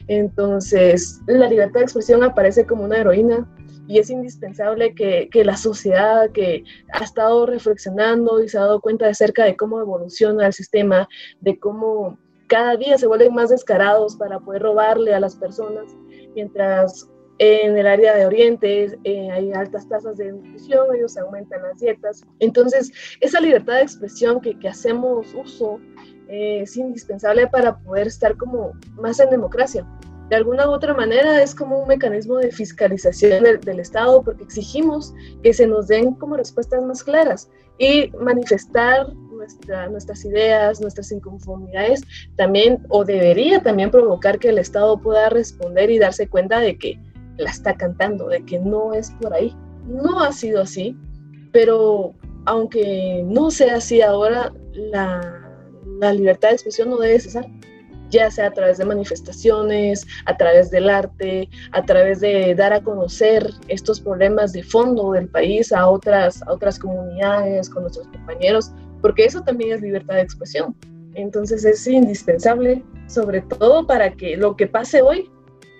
Entonces, 0.08 1.20
la 1.26 1.48
libertad 1.48 1.80
de 1.80 1.84
expresión 1.84 2.24
aparece 2.24 2.66
como 2.66 2.84
una 2.84 2.98
heroína 2.98 3.46
y 3.86 3.98
es 3.98 4.08
indispensable 4.08 4.94
que, 4.94 5.28
que, 5.30 5.44
la 5.44 5.56
sociedad 5.56 6.30
que 6.30 6.64
ha 6.92 7.04
estado 7.04 7.44
reflexionando 7.46 8.42
y 8.42 8.48
se 8.48 8.56
ha 8.56 8.62
dado 8.62 8.80
cuenta 8.80 9.06
de 9.06 9.14
cerca 9.14 9.44
de 9.44 9.56
cómo 9.56 9.80
evoluciona 9.80 10.46
el 10.46 10.52
sistema, 10.52 11.08
de 11.40 11.58
cómo 11.58 12.18
cada 12.46 12.76
día 12.76 12.96
se 12.98 13.06
vuelven 13.06 13.34
más 13.34 13.50
descarados 13.50 14.16
para 14.16 14.40
poder 14.40 14.62
robarle 14.62 15.14
a 15.14 15.20
las 15.20 15.36
personas, 15.36 15.96
mientras 16.34 17.08
en 17.40 17.78
el 17.78 17.86
área 17.86 18.14
de 18.14 18.26
Oriente 18.26 18.98
eh, 19.04 19.30
hay 19.30 19.50
altas 19.52 19.88
tasas 19.88 20.18
de 20.18 20.30
nutrición, 20.30 20.94
ellos 20.94 21.16
aumentan 21.16 21.62
las 21.62 21.80
dietas. 21.80 22.22
Entonces, 22.38 22.92
esa 23.20 23.40
libertad 23.40 23.76
de 23.76 23.82
expresión 23.82 24.42
que, 24.42 24.58
que 24.58 24.68
hacemos 24.68 25.34
uso 25.34 25.80
eh, 26.30 26.60
es 26.62 26.76
indispensable 26.76 27.46
para 27.48 27.78
poder 27.78 28.06
estar 28.06 28.36
como 28.36 28.72
más 28.96 29.20
en 29.20 29.30
democracia 29.30 29.86
de 30.30 30.36
alguna 30.36 30.68
u 30.68 30.72
otra 30.72 30.94
manera 30.94 31.42
es 31.42 31.54
como 31.56 31.80
un 31.80 31.88
mecanismo 31.88 32.36
de 32.36 32.52
fiscalización 32.52 33.42
del, 33.42 33.80
Estado 33.80 34.22
porque 34.22 34.44
exigimos 34.44 35.12
que 35.42 35.52
se 35.52 35.66
nos 35.66 35.88
den 35.88 36.14
como 36.14 36.36
respuestas 36.36 36.82
más 36.84 37.02
claras 37.02 37.50
y 37.78 38.10
manifestar 38.20 39.12
nuestras 39.90 40.24
ideas, 40.24 40.80
nuestras 40.80 41.10
inconformidades 41.10 42.02
también 42.36 42.78
o 42.90 43.04
debería 43.04 43.60
también 43.60 43.90
provocar 43.90 44.38
que 44.38 44.50
el 44.50 44.58
Estado 44.58 45.00
pueda 45.00 45.30
responder 45.30 45.90
y 45.90 45.98
darse 45.98 46.28
cuenta 46.28 46.60
de 46.60 46.78
que 46.78 47.00
la 47.36 47.50
está 47.50 47.74
cantando, 47.74 48.28
de 48.28 48.44
que 48.44 48.60
no 48.60 48.94
es 48.94 49.10
por 49.20 49.34
ahí. 49.34 49.56
No 49.86 50.20
ha 50.20 50.30
sido 50.30 50.62
así, 50.62 50.96
pero 51.52 52.14
aunque 52.44 53.24
no 53.26 53.50
sea 53.50 53.76
así 53.76 54.00
ahora, 54.00 54.52
la 54.74 55.39
la 55.98 56.12
libertad 56.12 56.48
de 56.48 56.54
expresión 56.54 56.90
no 56.90 56.98
debe 56.98 57.20
cesar, 57.20 57.46
ya 58.10 58.30
sea 58.30 58.48
a 58.48 58.50
través 58.52 58.78
de 58.78 58.84
manifestaciones, 58.84 60.06
a 60.26 60.36
través 60.36 60.70
del 60.70 60.90
arte, 60.90 61.48
a 61.72 61.84
través 61.84 62.20
de 62.20 62.54
dar 62.54 62.72
a 62.72 62.82
conocer 62.82 63.50
estos 63.68 64.00
problemas 64.00 64.52
de 64.52 64.62
fondo 64.62 65.12
del 65.12 65.28
país 65.28 65.72
a 65.72 65.88
otras, 65.88 66.42
a 66.42 66.52
otras 66.52 66.78
comunidades, 66.78 67.70
con 67.70 67.82
nuestros 67.82 68.08
compañeros, 68.08 68.72
porque 69.00 69.24
eso 69.24 69.40
también 69.42 69.72
es 69.72 69.80
libertad 69.80 70.16
de 70.16 70.22
expresión. 70.22 70.74
Entonces 71.14 71.64
es 71.64 71.86
indispensable, 71.86 72.82
sobre 73.06 73.40
todo 73.42 73.86
para 73.86 74.12
que 74.12 74.36
lo 74.36 74.56
que 74.56 74.66
pase 74.66 75.02
hoy, 75.02 75.30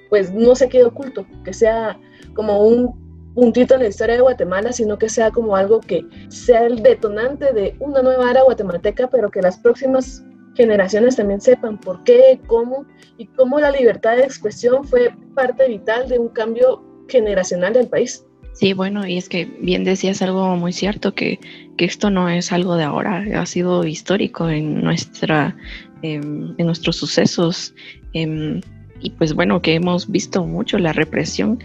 pues 0.09 0.33
no 0.33 0.55
se 0.55 0.69
quede 0.69 0.85
oculto, 0.85 1.27
que 1.45 1.53
sea 1.53 1.99
como 2.35 2.65
un 2.65 3.10
puntito 3.35 3.75
en 3.75 3.83
la 3.83 3.89
historia 3.89 4.17
de 4.17 4.23
Guatemala, 4.23 4.73
sino 4.73 4.99
que 4.99 5.09
sea 5.09 5.31
como 5.31 5.57
algo 5.57 5.81
que 5.81 6.05
sea 6.29 6.67
el 6.67 6.83
detonante 6.83 7.53
de 7.53 7.75
una 7.79 8.03
nueva 8.03 8.31
era 8.31 8.43
guatemalteca, 8.43 9.09
pero 9.09 9.31
que 9.31 9.43
las 9.43 9.59
próximas 9.59 10.25
generaciones 10.55 11.17
también 11.17 11.41
sepan 11.41 11.79
por 11.79 12.03
qué, 12.05 12.41
cómo 12.47 12.85
y 13.17 13.27
cómo 13.27 13.61
la 13.61 13.71
libertad 13.71 14.17
de 14.17 14.25
expresión 14.25 14.85
fue 14.85 15.11
parte 15.35 15.69
vital 15.69 16.09
de 16.09 16.19
un 16.19 16.29
cambio 16.29 16.83
generacional 17.09 17.73
del 17.73 17.89
país. 17.89 18.25
Sí, 18.53 18.73
bueno, 18.73 19.07
y 19.07 19.17
es 19.17 19.29
que 19.29 19.47
bien 19.61 19.85
decías 19.85 20.23
algo 20.23 20.57
muy 20.57 20.73
cierto, 20.73 21.15
que, 21.15 21.39
que 21.77 21.85
esto 21.85 22.11
no 22.11 22.29
es 22.29 22.53
algo 22.53 22.77
de 22.77 22.85
ahora, 22.85 23.25
ha 23.41 23.47
sido 23.47 23.87
histórico 23.87 24.49
en, 24.49 24.83
nuestra, 24.83 25.57
em, 26.03 26.55
en 26.59 26.67
nuestros 26.67 26.97
sucesos. 26.97 27.75
Em, 28.13 28.61
y 29.01 29.11
pues 29.11 29.35
bueno, 29.35 29.63
que 29.63 29.75
hemos 29.75 30.11
visto 30.11 30.45
mucho 30.45 30.79
la 30.79 30.93
represión 30.93 31.59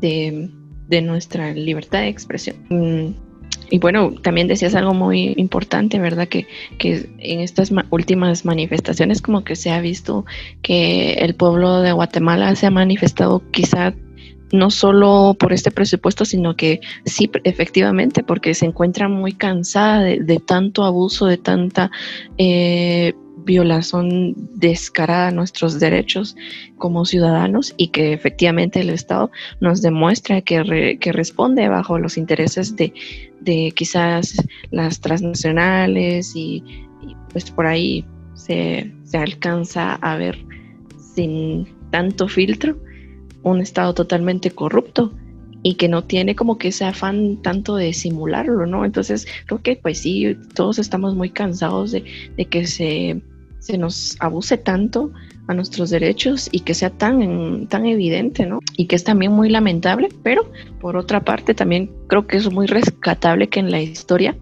de, 0.00 0.48
de 0.88 1.02
nuestra 1.02 1.52
libertad 1.52 2.00
de 2.00 2.08
expresión. 2.08 2.56
Mm, 2.68 3.14
y 3.70 3.78
bueno, 3.78 4.14
también 4.22 4.48
decías 4.48 4.74
algo 4.74 4.94
muy 4.94 5.34
importante, 5.36 5.98
¿verdad? 5.98 6.28
Que, 6.28 6.46
que 6.78 7.08
en 7.18 7.40
estas 7.40 7.70
últimas 7.90 8.44
manifestaciones 8.44 9.20
como 9.20 9.44
que 9.44 9.56
se 9.56 9.70
ha 9.70 9.80
visto 9.80 10.24
que 10.62 11.14
el 11.14 11.34
pueblo 11.34 11.82
de 11.82 11.92
Guatemala 11.92 12.54
se 12.56 12.66
ha 12.66 12.70
manifestado 12.70 13.42
quizá 13.50 13.94
no 14.52 14.70
solo 14.70 15.36
por 15.38 15.52
este 15.52 15.70
presupuesto, 15.70 16.24
sino 16.24 16.56
que 16.56 16.80
sí, 17.04 17.30
efectivamente, 17.44 18.22
porque 18.22 18.54
se 18.54 18.64
encuentra 18.64 19.08
muy 19.08 19.32
cansada 19.32 20.02
de, 20.02 20.42
tanto 20.44 20.84
abuso, 20.84 21.26
de 21.26 21.36
tanta 21.36 21.90
eh, 22.38 23.14
violación 23.48 24.34
descarada 24.56 25.28
a 25.28 25.30
nuestros 25.30 25.80
derechos 25.80 26.36
como 26.76 27.06
ciudadanos 27.06 27.72
y 27.78 27.88
que 27.88 28.12
efectivamente 28.12 28.80
el 28.80 28.90
Estado 28.90 29.30
nos 29.60 29.80
demuestra 29.80 30.42
que, 30.42 30.98
que 31.00 31.12
responde 31.12 31.66
bajo 31.68 31.98
los 31.98 32.18
intereses 32.18 32.76
de, 32.76 32.92
de, 33.40 33.72
quizás 33.74 34.36
las 34.70 35.00
transnacionales 35.00 36.36
y, 36.36 36.62
pues 37.32 37.50
por 37.50 37.66
ahí 37.66 38.04
se, 38.34 38.92
se 39.04 39.16
alcanza 39.16 39.94
a 39.94 40.18
ver 40.18 40.36
sin 41.14 41.66
tanto 41.90 42.28
filtro 42.28 42.76
un 43.44 43.62
Estado 43.62 43.94
totalmente 43.94 44.50
corrupto 44.50 45.14
y 45.62 45.74
que 45.76 45.88
no 45.88 46.04
tiene 46.04 46.36
como 46.36 46.58
que 46.58 46.68
ese 46.68 46.84
afán 46.84 47.40
tanto 47.42 47.76
de 47.76 47.94
simularlo, 47.94 48.66
¿no? 48.66 48.84
Entonces 48.84 49.26
creo 49.46 49.62
que 49.62 49.76
pues 49.76 50.00
sí, 50.00 50.36
todos 50.54 50.78
estamos 50.78 51.14
muy 51.14 51.30
cansados 51.30 51.92
de, 51.92 52.04
de 52.36 52.44
que 52.44 52.66
se 52.66 53.22
se 53.58 53.78
nos 53.78 54.16
abuse 54.20 54.56
tanto 54.58 55.12
a 55.46 55.54
nuestros 55.54 55.90
derechos 55.90 56.48
y 56.52 56.60
que 56.60 56.74
sea 56.74 56.90
tan, 56.90 57.66
tan 57.66 57.86
evidente, 57.86 58.46
¿no? 58.46 58.60
Y 58.76 58.86
que 58.86 58.96
es 58.96 59.04
también 59.04 59.32
muy 59.32 59.48
lamentable, 59.48 60.08
pero 60.22 60.50
por 60.80 60.96
otra 60.96 61.24
parte 61.24 61.54
también 61.54 61.90
creo 62.06 62.26
que 62.26 62.36
es 62.36 62.52
muy 62.52 62.66
rescatable 62.66 63.48
que 63.48 63.60
en 63.60 63.70
la 63.70 63.80
historia 63.80 64.36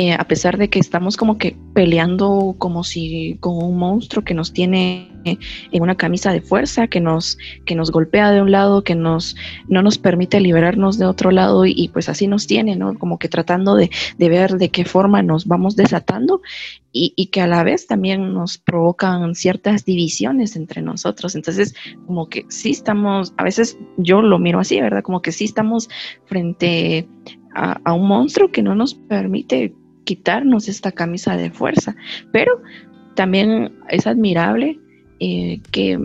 eh, 0.00 0.12
a 0.12 0.28
pesar 0.28 0.58
de 0.58 0.70
que 0.70 0.78
estamos 0.78 1.16
como 1.16 1.38
que 1.38 1.56
peleando 1.74 2.54
como 2.58 2.84
si 2.84 3.36
con 3.40 3.60
un 3.60 3.76
monstruo 3.78 4.22
que 4.22 4.32
nos 4.32 4.52
tiene 4.52 5.10
en 5.24 5.82
una 5.82 5.96
camisa 5.96 6.32
de 6.32 6.40
fuerza, 6.40 6.86
que 6.86 7.00
nos, 7.00 7.36
que 7.66 7.74
nos 7.74 7.90
golpea 7.90 8.30
de 8.30 8.40
un 8.40 8.52
lado, 8.52 8.84
que 8.84 8.94
nos, 8.94 9.34
no 9.66 9.82
nos 9.82 9.98
permite 9.98 10.38
liberarnos 10.38 10.98
de 10.98 11.06
otro 11.06 11.32
lado 11.32 11.66
y, 11.66 11.90
pues 11.92 12.08
así 12.08 12.28
nos 12.28 12.46
tiene, 12.46 12.76
¿no? 12.76 12.96
Como 12.96 13.18
que 13.18 13.28
tratando 13.28 13.74
de, 13.74 13.90
ver 14.18 14.52
de 14.52 14.68
qué 14.68 14.84
forma 14.84 15.20
nos 15.20 15.46
vamos 15.46 15.74
desatando 15.74 16.42
y, 16.92 17.12
y, 17.16 17.26
que 17.26 17.40
a 17.40 17.48
la 17.48 17.64
vez 17.64 17.88
también 17.88 18.32
nos 18.32 18.56
provocan 18.56 19.34
ciertas 19.34 19.84
divisiones 19.84 20.54
entre 20.54 20.80
nosotros. 20.80 21.34
Entonces, 21.34 21.74
como 22.06 22.28
que 22.28 22.46
sí 22.50 22.70
estamos, 22.70 23.34
a 23.36 23.42
veces 23.42 23.76
yo 23.96 24.22
lo 24.22 24.38
miro 24.38 24.60
así, 24.60 24.80
¿verdad? 24.80 25.02
Como 25.02 25.22
que 25.22 25.32
sí 25.32 25.44
estamos 25.44 25.88
frente 26.26 27.08
a, 27.56 27.80
a 27.82 27.92
un 27.94 28.06
monstruo 28.06 28.52
que 28.52 28.62
no 28.62 28.76
nos 28.76 28.94
permite 28.94 29.74
quitarnos 30.08 30.68
esta 30.68 30.90
camisa 30.90 31.36
de 31.36 31.50
fuerza. 31.50 31.94
Pero 32.32 32.62
también 33.14 33.74
es 33.90 34.06
admirable 34.06 34.80
eh, 35.20 35.60
que, 35.70 35.98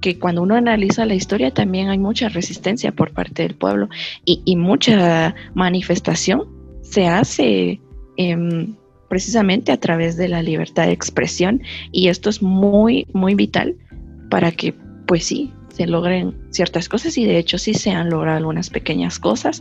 que, 0.00 0.20
cuando 0.20 0.42
uno 0.42 0.54
analiza 0.54 1.04
la 1.04 1.16
historia 1.16 1.52
también 1.52 1.88
hay 1.88 1.98
mucha 1.98 2.28
resistencia 2.28 2.92
por 2.92 3.12
parte 3.12 3.42
del 3.42 3.56
pueblo 3.56 3.88
y, 4.24 4.54
mucha 4.54 5.34
manifestación 5.54 6.44
se 6.82 7.08
hace 7.08 7.80
em, 8.18 8.76
precisamente 9.08 9.72
a 9.72 9.80
través 9.80 10.16
de 10.16 10.28
la 10.28 10.40
libertad 10.40 10.86
de 10.86 10.92
expresión 10.92 11.60
y 11.90 12.06
esto 12.06 12.30
es 12.30 12.40
muy, 12.40 13.08
muy 13.12 13.34
vital 13.34 13.74
para 14.30 14.52
que, 14.52 14.74
pues 15.06 15.24
sí, 15.24 15.52
se 15.70 15.88
logren 15.88 16.36
ciertas 16.50 16.88
cosas 16.88 17.18
y 17.18 17.24
de 17.24 17.38
hecho 17.38 17.58
sí 17.58 17.74
se 17.74 17.90
han 17.90 18.10
logrado 18.10 18.36
algunas 18.36 18.70
pequeñas 18.70 19.18
cosas 19.18 19.60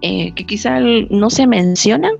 eh, 0.00 0.32
que 0.34 0.44
quizá 0.44 0.80
no 0.80 1.30
se 1.30 1.46
mencionan, 1.46 2.14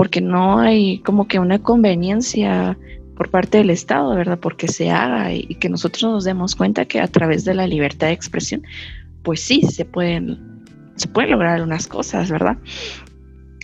porque 0.00 0.22
no 0.22 0.60
hay 0.60 1.00
como 1.00 1.28
que 1.28 1.38
una 1.38 1.58
conveniencia 1.58 2.78
por 3.18 3.28
parte 3.28 3.58
del 3.58 3.68
Estado, 3.68 4.14
¿verdad? 4.14 4.38
Porque 4.40 4.66
se 4.66 4.90
haga 4.90 5.30
y, 5.34 5.54
que 5.56 5.68
nosotros 5.68 6.10
nos 6.10 6.24
demos 6.24 6.56
cuenta 6.56 6.86
que 6.86 7.00
a 7.00 7.06
través 7.06 7.44
de 7.44 7.52
la 7.52 7.66
libertad 7.66 8.06
de 8.06 8.14
expresión, 8.14 8.62
pues 9.22 9.42
sí, 9.42 9.60
se 9.60 9.84
pueden, 9.84 10.64
se 10.96 11.06
pueden 11.06 11.32
lograr 11.32 11.56
algunas 11.56 11.86
cosas, 11.86 12.30
¿verdad? 12.30 12.56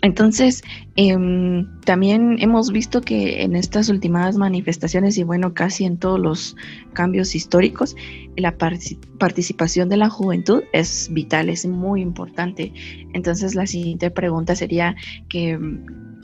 Entonces, 0.06 0.62
em, 0.94 1.66
también 1.80 2.36
hemos 2.38 2.70
visto 2.70 3.00
que 3.00 3.42
en 3.42 3.56
estas 3.56 3.88
últimas 3.88 4.36
manifestaciones 4.36 5.18
y 5.18 5.25
bueno, 5.25 5.52
casi 5.52 5.84
en 5.84 5.98
todos 5.98 6.20
los 6.20 6.56
cambios 6.92 7.34
históricos, 7.34 7.96
la 8.36 8.56
participación 8.56 9.88
de 9.88 9.96
la 9.96 10.08
juventud 10.08 10.62
es 10.72 11.08
vital, 11.10 11.48
es 11.48 11.66
muy 11.66 12.02
importante. 12.02 12.72
Entonces, 13.14 13.56
la 13.56 13.66
siguiente 13.66 14.12
pregunta 14.12 14.54
sería 14.54 14.94
que 15.28 15.58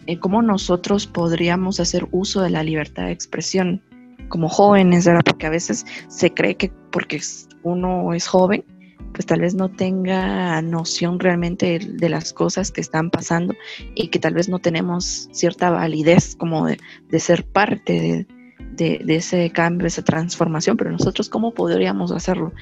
eh, 0.07 0.19
cómo 0.21 0.43
nosotros 0.43 1.09
podríamos 1.09 1.81
hacer 1.81 2.07
uso 2.13 2.41
de 2.41 2.51
la 2.51 2.63
libertad 2.63 3.07
de 3.07 3.13
expresión 3.13 3.83
como 4.29 4.49
jóvenes, 4.49 5.07
¿verdad? 5.07 5.23
Porque 5.27 5.47
a 5.47 5.51
veces 5.51 5.85
se 6.07 6.33
cree 6.33 6.55
que 6.55 6.71
porque 6.93 7.21
uno 7.65 8.15
es 8.15 8.29
joven, 8.29 8.65
pues 9.13 9.27
tal 9.27 9.41
vez 9.41 9.55
no 9.55 9.71
tenga 9.71 10.61
noción 10.63 11.19
realmente 11.21 11.79
de, 11.79 12.09
las 12.09 12.33
cosas 12.33 12.71
que 12.71 12.81
están 12.81 13.11
pasando 13.11 13.55
y 13.95 14.09
que 14.09 14.19
tal 14.19 14.35
vez 14.35 14.49
no 14.49 14.59
tenemos 14.59 15.29
cierta 15.33 15.71
validez 15.71 16.35
como 16.37 16.67
de, 16.67 16.79
ser 17.19 17.45
parte 17.45 18.27
de, 18.73 18.99
de, 19.05 19.15
ese 19.15 19.51
cambio, 19.51 19.87
esa 19.87 20.03
transformación, 20.03 20.77
pero 20.77 20.91
nosotros 20.91 21.29
cómo 21.29 21.53
podríamos 21.53 22.13
hacerlo 22.13 22.53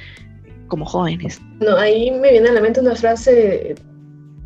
como 0.68 0.84
jóvenes. 0.84 1.40
No, 1.60 1.76
ahí 1.76 2.10
me 2.10 2.30
viene 2.30 2.48
a 2.48 2.52
la 2.52 2.60
mente 2.60 2.80
una 2.80 2.94
frase 2.94 3.74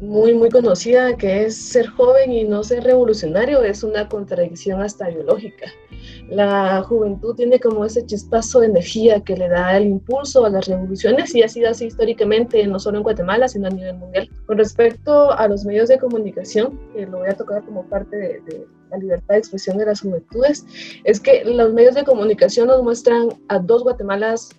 muy, 0.05 0.35
muy 0.35 0.51
conocida, 0.51 1.17
que 1.17 1.45
es 1.45 1.57
ser 1.57 1.89
joven 1.89 2.33
y 2.33 2.45
no 2.45 2.63
ser 2.63 2.85
revolucionario, 2.85 3.63
es 3.63 3.83
una 3.83 4.09
contradicción 4.09 4.81
hasta 4.81 5.09
biológica. 5.09 5.67
La 6.29 6.83
juventud 6.83 7.35
tiene 7.35 7.59
como 7.59 7.85
ese 7.85 8.05
chispazo 8.05 8.61
de 8.61 8.67
energía 8.67 9.21
que 9.21 9.37
le 9.37 9.49
da 9.49 9.77
el 9.77 9.87
impulso 9.87 10.45
a 10.45 10.51
las 10.51 10.67
revoluciones 10.67 11.35
y 11.35 11.43
ha 11.43 11.49
sido 11.49 11.71
así 11.71 11.87
históricamente, 11.87 12.67
no 12.67 12.79
solo 12.79 12.99
en 12.99 13.03
Guatemala, 13.03 13.49
sino 13.49 13.67
a 13.67 13.71
nivel 13.71 13.97
mundial. 13.97 14.31
Con 14.47 14.59
respecto 14.59 15.33
a 15.33 15.49
los 15.49 15.65
medios 15.65 15.89
de 15.89 15.99
comunicación, 15.99 16.79
que 16.95 17.07
lo 17.07 17.19
voy 17.19 17.29
a 17.29 17.37
tocar 17.37 17.65
como 17.65 17.85
parte 17.89 18.17
de, 18.17 18.41
de 18.41 18.67
la 18.91 18.99
libertad 18.99 19.35
de 19.35 19.39
expresión 19.39 19.79
de 19.79 19.87
las 19.87 20.01
juventudes, 20.01 20.65
es 21.05 21.21
que 21.21 21.45
los 21.45 21.73
medios 21.73 21.95
de 21.95 22.05
comunicación 22.05 22.69
nos 22.69 22.83
muestran 22.83 23.29
a 23.49 23.59
dos 23.59 23.83
Guatemalas 23.83 24.51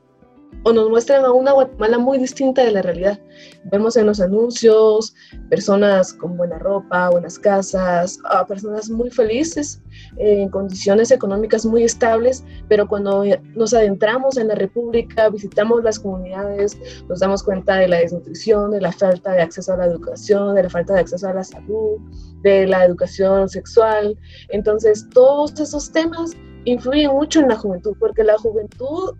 o 0.63 0.73
nos 0.73 0.89
muestran 0.89 1.23
a 1.23 1.31
una 1.31 1.51
Guatemala 1.51 1.99
muy 1.99 2.17
distinta 2.17 2.63
de 2.63 2.71
la 2.71 2.81
realidad. 2.81 3.19
Vemos 3.65 3.95
en 3.97 4.07
los 4.07 4.19
anuncios 4.19 5.13
personas 5.47 6.11
con 6.13 6.37
buena 6.37 6.57
ropa, 6.57 7.11
buenas 7.11 7.37
casas, 7.37 8.17
a 8.31 8.47
personas 8.47 8.89
muy 8.89 9.11
felices, 9.11 9.79
en 10.17 10.49
condiciones 10.49 11.11
económicas 11.11 11.67
muy 11.67 11.83
estables, 11.83 12.43
pero 12.67 12.87
cuando 12.87 13.23
nos 13.53 13.75
adentramos 13.75 14.37
en 14.37 14.47
la 14.47 14.55
República, 14.55 15.29
visitamos 15.29 15.83
las 15.83 15.99
comunidades, 15.99 16.75
nos 17.07 17.19
damos 17.19 17.43
cuenta 17.43 17.75
de 17.75 17.87
la 17.87 17.97
desnutrición, 17.97 18.71
de 18.71 18.81
la 18.81 18.91
falta 18.91 19.33
de 19.33 19.43
acceso 19.43 19.73
a 19.73 19.77
la 19.77 19.85
educación, 19.85 20.55
de 20.55 20.63
la 20.63 20.69
falta 20.71 20.95
de 20.95 21.01
acceso 21.01 21.27
a 21.27 21.33
la 21.33 21.43
salud, 21.43 21.99
de 22.41 22.65
la 22.65 22.85
educación 22.85 23.49
sexual. 23.49 24.17
Entonces, 24.49 25.07
todos 25.13 25.59
esos 25.59 25.91
temas 25.91 26.31
influyen 26.65 27.11
mucho 27.11 27.39
en 27.39 27.49
la 27.49 27.55
juventud, 27.55 27.95
porque 27.99 28.23
la 28.23 28.37
juventud 28.37 29.13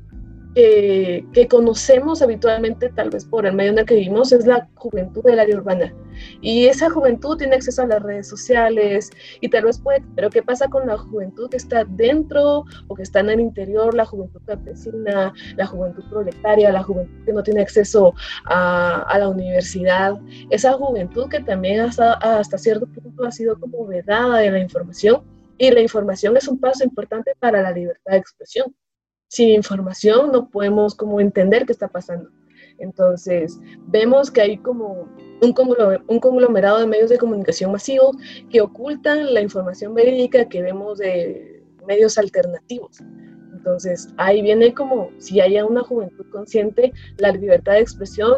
que, 0.55 1.47
conocemos 1.50 2.21
habitualmente, 2.21 2.89
tal 2.89 3.09
vez 3.09 3.25
por 3.25 3.45
el 3.45 3.53
medio 3.53 3.71
en 3.71 3.79
el 3.79 3.85
que 3.85 3.95
vivimos, 3.95 4.31
es 4.31 4.45
la 4.45 4.67
juventud 4.75 5.24
del 5.24 5.39
área 5.39 5.57
urbana. 5.57 5.93
Y 6.41 6.67
esa 6.67 6.89
juventud 6.89 7.38
tiene 7.38 7.55
acceso 7.55 7.81
a 7.81 7.88
las 7.88 8.01
redes 8.01 8.29
sociales 8.29 9.09
y 9.41 9.50
tal 9.50 9.65
vez 9.65 9.79
puede, 9.79 10.01
pero 10.15 10.29
¿qué 10.29 10.41
pasa 10.41 10.69
con 10.69 10.88
la 10.88 10.97
juventud 10.97 11.50
que 11.50 11.57
está 11.57 11.83
dentro 11.83 12.63
o 12.88 12.95
que 12.95 13.03
está 13.03 13.19
en 13.19 13.31
el 13.31 13.41
interior, 13.41 13.93
la 13.93 14.05
juventud 14.05 14.39
campesina, 14.45 15.33
la 15.57 15.65
juventud 15.65 16.03
proletaria, 16.09 16.71
la 16.71 16.83
juventud 16.83 17.25
que 17.25 17.33
no 17.33 17.43
tiene 17.43 17.62
acceso 17.62 18.13
a, 18.45 19.01
a 19.01 19.19
la 19.19 19.27
universidad? 19.27 20.15
Esa 20.50 20.74
juventud 20.74 21.27
que 21.27 21.41
también 21.41 21.81
hasta, 21.81 22.13
hasta 22.13 22.57
cierto 22.57 22.88
punto 22.88 23.25
ha 23.25 23.31
sido 23.31 23.59
como 23.59 23.85
vedada 23.85 24.39
de 24.39 24.51
la 24.51 24.59
información 24.59 25.21
y 25.57 25.69
la 25.71 25.81
información 25.81 26.38
es 26.38 26.47
un 26.47 26.59
paso 26.59 26.85
importante 26.85 27.33
para 27.39 27.62
la 27.62 27.71
libertad 27.71 28.13
de 28.13 28.17
expresión 28.17 28.74
sin 29.27 29.50
información 29.50 30.32
no 30.32 30.50
podemos 30.50 30.96
como 30.96 31.20
entender 31.20 31.65
qué 31.65 31.72
está 31.72 31.88
pasando. 31.88 32.29
Entonces, 32.77 33.60
vemos 33.88 34.29
que 34.29 34.41
hay 34.41 34.58
como 34.58 35.08
un 35.41 35.53
conglomerado, 36.20 36.79
de 36.79 36.88
medios 36.88 37.10
de 37.10 37.17
comunicación 37.17 37.72
masivos 37.72 38.15
que 38.50 38.62
ocultan 38.62 39.34
la 39.34 39.41
información 39.41 39.94
verídica 39.94 40.48
que 40.48 40.62
vemos 40.62 40.98
de 40.98 41.63
medios 41.88 42.17
alternativos. 42.17 43.00
Entonces, 43.53 44.10
ahí 44.17 44.41
viene 44.41 44.74
como 44.74 45.10
si 45.17 45.39
haya 45.39 45.65
una 45.65 45.82
juventud 45.82 46.25
consciente, 46.32 46.94
la 47.17 47.32
libertad 47.32 47.74
de 47.74 47.79
expresión 47.79 48.36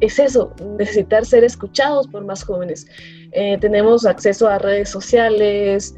es 0.00 0.18
eso, 0.18 0.54
necesitar 0.76 1.24
ser 1.24 1.44
escuchados 1.44 2.08
por 2.08 2.24
más 2.24 2.42
jóvenes. 2.42 2.86
Eh, 3.32 3.58
tenemos 3.60 4.06
acceso 4.06 4.48
a 4.48 4.58
redes 4.58 4.88
sociales, 4.88 5.94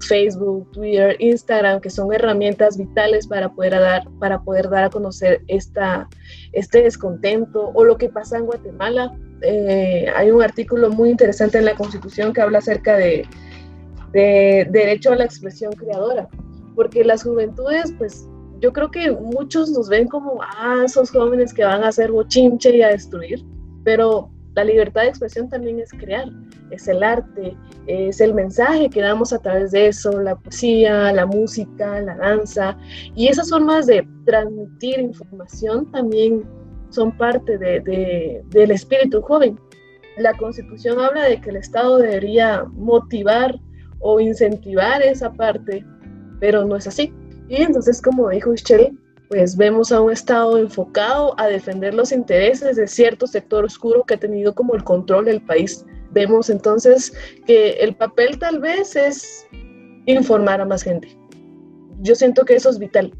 Facebook, 0.00 0.70
Twitter, 0.72 1.16
Instagram, 1.18 1.80
que 1.80 1.90
son 1.90 2.12
herramientas 2.12 2.76
vitales 2.76 3.26
para 3.26 3.52
poder 3.52 3.72
dar, 3.72 4.08
para 4.18 4.40
poder 4.42 4.68
dar 4.68 4.84
a 4.84 4.90
conocer 4.90 5.42
esta, 5.48 6.08
este 6.52 6.82
descontento 6.82 7.70
o 7.74 7.84
lo 7.84 7.96
que 7.96 8.08
pasa 8.08 8.38
en 8.38 8.46
Guatemala. 8.46 9.16
Eh, 9.42 10.06
hay 10.14 10.30
un 10.30 10.42
artículo 10.42 10.90
muy 10.90 11.10
interesante 11.10 11.58
en 11.58 11.64
la 11.64 11.74
Constitución 11.74 12.32
que 12.32 12.40
habla 12.40 12.58
acerca 12.58 12.96
de, 12.96 13.26
de 14.12 14.66
derecho 14.70 15.12
a 15.12 15.16
la 15.16 15.24
expresión 15.24 15.72
creadora, 15.72 16.28
porque 16.74 17.04
las 17.04 17.22
juventudes, 17.22 17.92
pues 17.98 18.26
yo 18.60 18.72
creo 18.72 18.90
que 18.90 19.10
muchos 19.12 19.70
nos 19.70 19.88
ven 19.88 20.08
como, 20.08 20.40
ah, 20.42 20.82
esos 20.84 21.10
jóvenes 21.10 21.54
que 21.54 21.64
van 21.64 21.84
a 21.84 21.88
hacer 21.88 22.10
bochinche 22.10 22.76
y 22.76 22.82
a 22.82 22.88
destruir, 22.88 23.44
pero 23.84 24.30
la 24.58 24.64
libertad 24.64 25.02
de 25.02 25.08
expresión 25.10 25.48
también 25.48 25.78
es 25.78 25.92
crear, 25.92 26.26
es 26.72 26.88
el 26.88 27.00
arte, 27.04 27.56
es 27.86 28.20
el 28.20 28.34
mensaje 28.34 28.90
que 28.90 29.00
damos 29.00 29.32
a 29.32 29.38
través 29.38 29.70
de 29.70 29.86
eso, 29.86 30.20
la 30.20 30.34
poesía, 30.34 31.12
la 31.12 31.26
música, 31.26 32.00
la 32.00 32.16
danza. 32.16 32.76
Y 33.14 33.28
esas 33.28 33.50
formas 33.50 33.86
de 33.86 34.04
transmitir 34.26 34.98
información 34.98 35.88
también 35.92 36.44
son 36.90 37.16
parte 37.16 37.56
de, 37.56 38.42
del 38.48 38.70
espíritu 38.72 39.22
joven. 39.22 39.56
La 40.16 40.36
constitución 40.36 40.98
habla 40.98 41.22
de 41.26 41.40
que 41.40 41.50
el 41.50 41.56
Estado 41.56 41.98
debería 41.98 42.64
motivar 42.72 43.54
o 44.00 44.18
incentivar 44.18 45.02
esa 45.02 45.32
parte, 45.32 45.84
pero 46.40 46.64
no 46.64 46.74
es 46.74 46.88
así. 46.88 47.14
Y 47.48 47.62
entonces, 47.62 48.02
como 48.02 48.28
dijo 48.30 48.50
Michelle, 48.50 48.92
pues 49.28 49.56
vemos 49.56 49.92
a 49.92 50.00
un 50.00 50.10
Estado 50.10 50.56
enfocado 50.58 51.38
a 51.38 51.46
defender 51.46 51.94
los 51.94 52.12
intereses 52.12 52.76
de 52.76 52.86
cierto 52.86 53.26
sector 53.26 53.64
oscuro 53.64 54.04
que 54.04 54.14
ha 54.14 54.18
tenido 54.18 54.54
como 54.54 54.74
el 54.74 54.84
control 54.84 55.26
del 55.26 55.42
país. 55.42 55.84
Vemos 56.12 56.48
entonces 56.48 57.12
que 57.46 57.72
el 57.72 57.94
papel 57.94 58.38
tal 58.38 58.58
vez 58.58 58.96
es 58.96 59.46
informar 60.06 60.60
a 60.60 60.64
más 60.64 60.82
gente. 60.82 61.16
Yo 62.00 62.14
siento 62.14 62.44
que 62.44 62.56
eso 62.56 62.70
es 62.70 62.78
vital. 62.78 63.12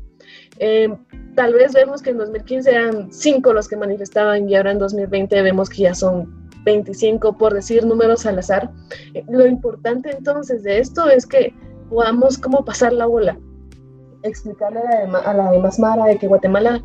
Eh, 0.58 0.88
tal 1.34 1.52
vez 1.52 1.72
vemos 1.74 2.00
que 2.00 2.10
en 2.10 2.18
2015 2.18 2.70
eran 2.70 3.12
cinco 3.12 3.52
los 3.52 3.68
que 3.68 3.76
manifestaban 3.76 4.48
y 4.48 4.56
ahora 4.56 4.72
en 4.72 4.78
2020 4.78 5.42
vemos 5.42 5.68
que 5.68 5.82
ya 5.82 5.94
son 5.94 6.48
25, 6.64 7.36
por 7.36 7.52
decir 7.52 7.84
números 7.84 8.24
al 8.24 8.38
azar. 8.38 8.70
Eh, 9.12 9.24
lo 9.28 9.46
importante 9.46 10.10
entonces 10.10 10.62
de 10.62 10.78
esto 10.78 11.08
es 11.10 11.26
que 11.26 11.52
podamos 11.90 12.38
como 12.38 12.64
pasar 12.64 12.94
la 12.94 13.06
bola 13.06 13.38
explicarle 14.22 14.80
a 14.80 15.34
la, 15.34 15.50
demás 15.52 15.78
Mara 15.78 16.06
de 16.06 16.18
que 16.18 16.26
Guatemala 16.26 16.82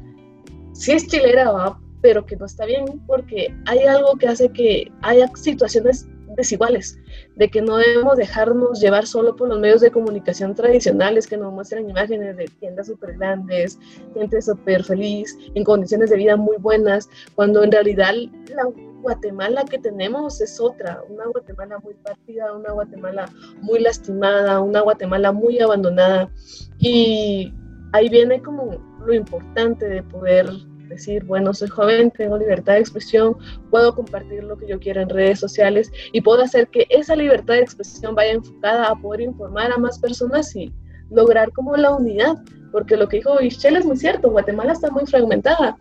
sí 0.74 0.92
es 0.94 1.08
chilera, 1.08 1.78
pero 2.02 2.26
que 2.26 2.36
no 2.36 2.46
está 2.46 2.66
bien 2.66 2.86
porque 3.08 3.56
hay 3.66 3.80
algo 3.84 4.16
que 4.18 4.28
hace 4.28 4.50
que 4.50 4.92
haya 5.02 5.28
situaciones 5.36 6.08
desiguales, 6.36 7.00
de 7.36 7.48
que 7.50 7.62
no 7.62 7.78
debemos 7.78 8.18
dejarnos 8.18 8.82
llevar 8.82 9.06
solo 9.06 9.36
por 9.36 9.50
los 9.50 9.60
medios 9.60 9.82
de 9.82 9.92
comunicación 9.92 10.56
tradicionales 10.56 11.28
que 11.28 11.38
nos 11.38 11.54
muestran 11.54 11.90
imágenes 11.90 12.36
de 12.38 12.46
tiendas 12.60 12.88
súper 12.88 13.18
grandes, 13.18 13.80
gente 14.14 14.42
súper 14.42 14.84
feliz, 14.84 15.38
en 15.54 15.64
condiciones 15.64 16.10
de 16.10 16.18
vida 16.18 16.36
muy 16.36 16.58
buenas, 16.58 17.10
cuando 17.36 17.64
en 17.64 17.72
realidad 17.72 18.14
la 18.48 18.64
Guatemala 19.04 19.66
que 19.66 19.78
tenemos 19.78 20.42
es 20.42 20.60
otra, 20.60 21.04
una 21.10 21.26
Guatemala 21.26 21.78
muy 21.84 21.94
partida, 21.96 22.54
una 22.56 22.72
Guatemala 22.72 23.30
muy 23.62 23.80
lastimada, 23.80 24.62
una 24.62 24.82
Guatemala 24.82 25.32
muy 25.32 25.60
abandonada. 25.60 26.32
Y 26.80 27.54
ahí 27.92 28.10
viene 28.10 28.42
como 28.42 28.72
lo 29.06 29.14
importante 29.14 29.88
de 29.88 30.02
poder 30.02 30.50
decir, 30.88 31.24
bueno, 31.26 31.54
soy 31.54 31.68
joven, 31.68 32.12
tengo 32.12 32.38
libertad 32.38 32.74
de 32.74 32.80
expresión, 32.80 33.36
puedo 33.70 33.94
compartir 33.94 34.44
lo 34.44 34.58
que 34.58 34.68
yo 34.68 34.80
quiera 34.80 35.02
en 35.02 35.10
redes 35.10 35.40
sociales 35.40 35.92
y 36.12 36.22
puedo 36.22 36.42
hacer 36.42 36.68
que 36.70 36.88
esa 36.90 37.16
libertad 37.16 37.56
de 37.56 37.62
expresión 37.62 38.16
vaya 38.16 38.32
enfocada 38.32 38.88
a 38.88 38.96
poder 38.96 39.22
informar 39.22 39.72
a 39.72 39.78
más 39.78 40.00
personas 40.00 40.56
y 40.56 40.74
lograr 41.14 41.52
como 41.52 41.76
la 41.76 41.96
unidad, 41.96 42.38
porque 42.72 42.98
lo 42.98 43.08
que 43.08 43.18
dijo 43.18 43.36
Michelle 43.40 43.80
es 43.80 43.86
muy 43.86 43.98
cierto, 43.98 44.32
Guatemala 44.32 44.74
está 44.74 44.90
muy 44.90 45.06
fragmentada, 45.06 45.78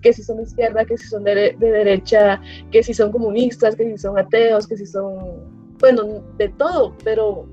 que 0.00 0.12
si 0.12 0.22
son 0.22 0.38
de 0.38 0.44
izquierda, 0.44 0.84
que 0.84 0.96
si 0.96 1.08
son 1.08 1.24
de, 1.24 1.56
de 1.58 1.70
derecha, 1.70 2.40
que 2.70 2.82
si 2.82 2.94
son 2.94 3.10
comunistas, 3.10 3.74
que 3.74 3.84
si 3.84 3.98
son 3.98 4.18
ateos, 4.18 4.66
que 4.66 4.76
si 4.76 4.86
son, 4.86 5.76
bueno, 5.80 6.22
de 6.38 6.48
todo, 6.50 6.94
pero 7.02 7.46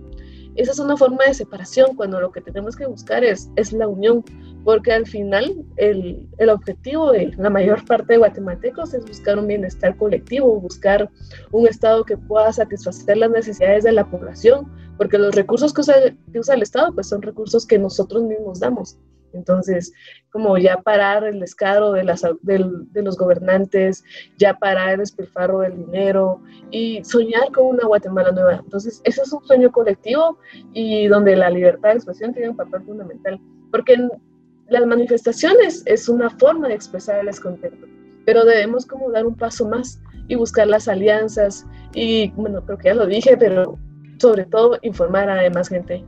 esa 0.55 0.71
es 0.71 0.79
una 0.79 0.97
forma 0.97 1.25
de 1.25 1.33
separación 1.33 1.95
cuando 1.95 2.19
lo 2.19 2.31
que 2.31 2.41
tenemos 2.41 2.75
que 2.75 2.85
buscar 2.85 3.23
es, 3.23 3.49
es 3.55 3.73
la 3.73 3.87
unión, 3.87 4.23
porque 4.63 4.91
al 4.91 5.05
final 5.05 5.65
el, 5.77 6.27
el, 6.37 6.49
objetivo 6.49 7.11
de 7.11 7.33
la 7.37 7.49
mayor 7.49 7.83
parte 7.85 8.13
de 8.13 8.19
guatemaltecos 8.19 8.93
es 8.93 9.05
buscar 9.05 9.37
un 9.37 9.47
bienestar 9.47 9.97
colectivo, 9.97 10.59
buscar 10.59 11.09
un 11.51 11.67
Estado 11.67 12.03
que 12.03 12.17
pueda 12.17 12.53
satisfacer 12.53 13.17
las 13.17 13.31
necesidades 13.31 13.83
de 13.83 13.91
la 13.91 14.09
población, 14.09 14.71
porque 14.97 15.17
los 15.17 15.35
recursos 15.35 15.73
que 15.73 15.81
usa, 15.81 15.95
que 16.31 16.39
usa 16.39 16.55
el 16.55 16.61
Estado 16.61 16.93
pues 16.93 17.07
son 17.07 17.21
recursos 17.21 17.65
que 17.65 17.79
nosotros 17.79 18.23
mismos 18.23 18.59
damos. 18.59 18.97
Entonces, 19.33 19.93
como 20.31 20.57
ya 20.57 20.77
parar 20.77 21.23
el 21.23 21.39
descaro 21.39 21.91
de, 21.91 22.03
las, 22.03 22.25
de 22.41 23.01
los 23.01 23.17
gobernantes, 23.17 24.03
ya 24.37 24.53
parar 24.55 24.93
el 24.93 24.99
despilfarro 24.99 25.59
del 25.59 25.77
dinero 25.77 26.41
y 26.71 27.03
soñar 27.03 27.51
con 27.51 27.67
una 27.67 27.85
Guatemala 27.85 28.31
nueva. 28.31 28.61
Entonces, 28.63 29.01
ese 29.03 29.21
es 29.21 29.33
un 29.33 29.43
sueño 29.45 29.71
colectivo 29.71 30.37
y 30.73 31.07
donde 31.07 31.35
la 31.35 31.49
libertad 31.49 31.89
de 31.89 31.95
expresión 31.95 32.33
tiene 32.33 32.49
un 32.49 32.57
papel 32.57 32.81
fundamental, 32.83 33.39
porque 33.71 33.97
las 34.69 34.85
manifestaciones 34.85 35.83
es 35.85 36.09
una 36.09 36.29
forma 36.29 36.67
de 36.67 36.75
expresar 36.75 37.19
el 37.19 37.27
descontento, 37.27 37.87
pero 38.25 38.45
debemos 38.45 38.85
como 38.85 39.11
dar 39.11 39.25
un 39.25 39.35
paso 39.35 39.67
más 39.67 40.01
y 40.27 40.35
buscar 40.35 40.67
las 40.67 40.87
alianzas 40.87 41.65
y, 41.93 42.31
bueno, 42.31 42.65
creo 42.65 42.77
que 42.77 42.87
ya 42.87 42.93
lo 42.95 43.05
dije, 43.05 43.37
pero 43.37 43.77
sobre 44.19 44.45
todo 44.45 44.79
informar 44.81 45.29
a 45.29 45.49
más 45.49 45.69
gente 45.69 46.03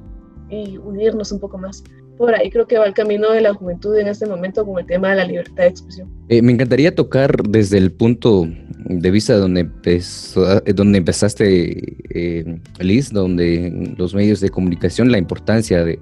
y 0.49 0.77
unirnos 0.77 1.31
un 1.31 1.39
poco 1.39 1.57
más 1.57 1.83
por 2.17 2.33
ahí 2.33 2.49
creo 2.49 2.67
que 2.67 2.77
va 2.77 2.85
el 2.85 2.93
camino 2.93 3.31
de 3.31 3.41
la 3.41 3.53
juventud 3.53 3.95
en 3.97 4.07
este 4.07 4.25
momento 4.25 4.65
con 4.65 4.79
el 4.79 4.85
tema 4.85 5.09
de 5.09 5.15
la 5.15 5.25
libertad 5.25 5.63
de 5.63 5.67
expresión. 5.67 6.09
Eh, 6.29 6.41
me 6.41 6.51
encantaría 6.51 6.93
tocar 6.93 7.43
desde 7.43 7.77
el 7.77 7.91
punto 7.91 8.47
de 8.85 9.11
vista 9.11 9.37
donde, 9.37 9.61
empezó, 9.61 10.61
eh, 10.65 10.73
donde 10.73 10.99
empezaste, 10.99 11.97
eh, 12.09 12.59
Liz, 12.79 13.11
donde 13.11 13.93
los 13.97 14.13
medios 14.13 14.39
de 14.39 14.49
comunicación, 14.49 15.11
la 15.11 15.17
importancia 15.17 15.83
de, 15.83 15.99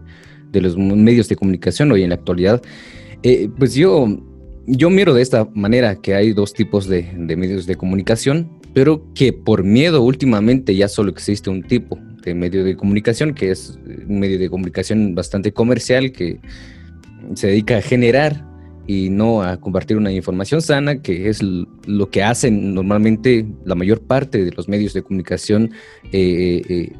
de 0.51 0.61
los 0.61 0.77
medios 0.77 1.27
de 1.29 1.35
comunicación 1.35 1.91
hoy 1.91 2.03
en 2.03 2.09
la 2.09 2.15
actualidad. 2.15 2.61
Eh, 3.23 3.49
pues 3.57 3.73
yo, 3.73 4.07
yo 4.67 4.89
miro 4.89 5.13
de 5.13 5.21
esta 5.21 5.47
manera 5.53 5.95
que 5.95 6.13
hay 6.13 6.33
dos 6.33 6.53
tipos 6.53 6.87
de, 6.87 7.09
de 7.17 7.35
medios 7.35 7.65
de 7.65 7.75
comunicación, 7.75 8.59
pero 8.73 9.03
que 9.13 9.33
por 9.33 9.63
miedo 9.63 10.01
últimamente 10.01 10.75
ya 10.75 10.87
solo 10.87 11.09
existe 11.09 11.49
un 11.49 11.63
tipo, 11.63 11.97
de 12.23 12.33
medio 12.33 12.63
de 12.63 12.75
comunicación, 12.75 13.33
que 13.33 13.51
es 13.51 13.79
un 14.07 14.19
medio 14.19 14.39
de 14.39 14.49
comunicación 14.49 15.15
bastante 15.15 15.51
comercial 15.51 16.11
que 16.11 16.39
se 17.35 17.47
dedica 17.47 17.77
a 17.77 17.81
generar 17.81 18.45
y 18.85 19.09
no 19.09 19.41
a 19.41 19.57
compartir 19.57 19.97
una 19.97 20.11
información 20.11 20.61
sana, 20.61 21.01
que 21.01 21.29
es 21.29 21.41
lo 21.41 22.09
que 22.09 22.23
hacen 22.23 22.73
normalmente 22.73 23.45
la 23.65 23.75
mayor 23.75 24.01
parte 24.01 24.43
de 24.43 24.51
los 24.51 24.67
medios 24.67 24.93
de 24.93 25.03
comunicación 25.03 25.71
eh, 26.11 26.61
eh, 26.67 26.93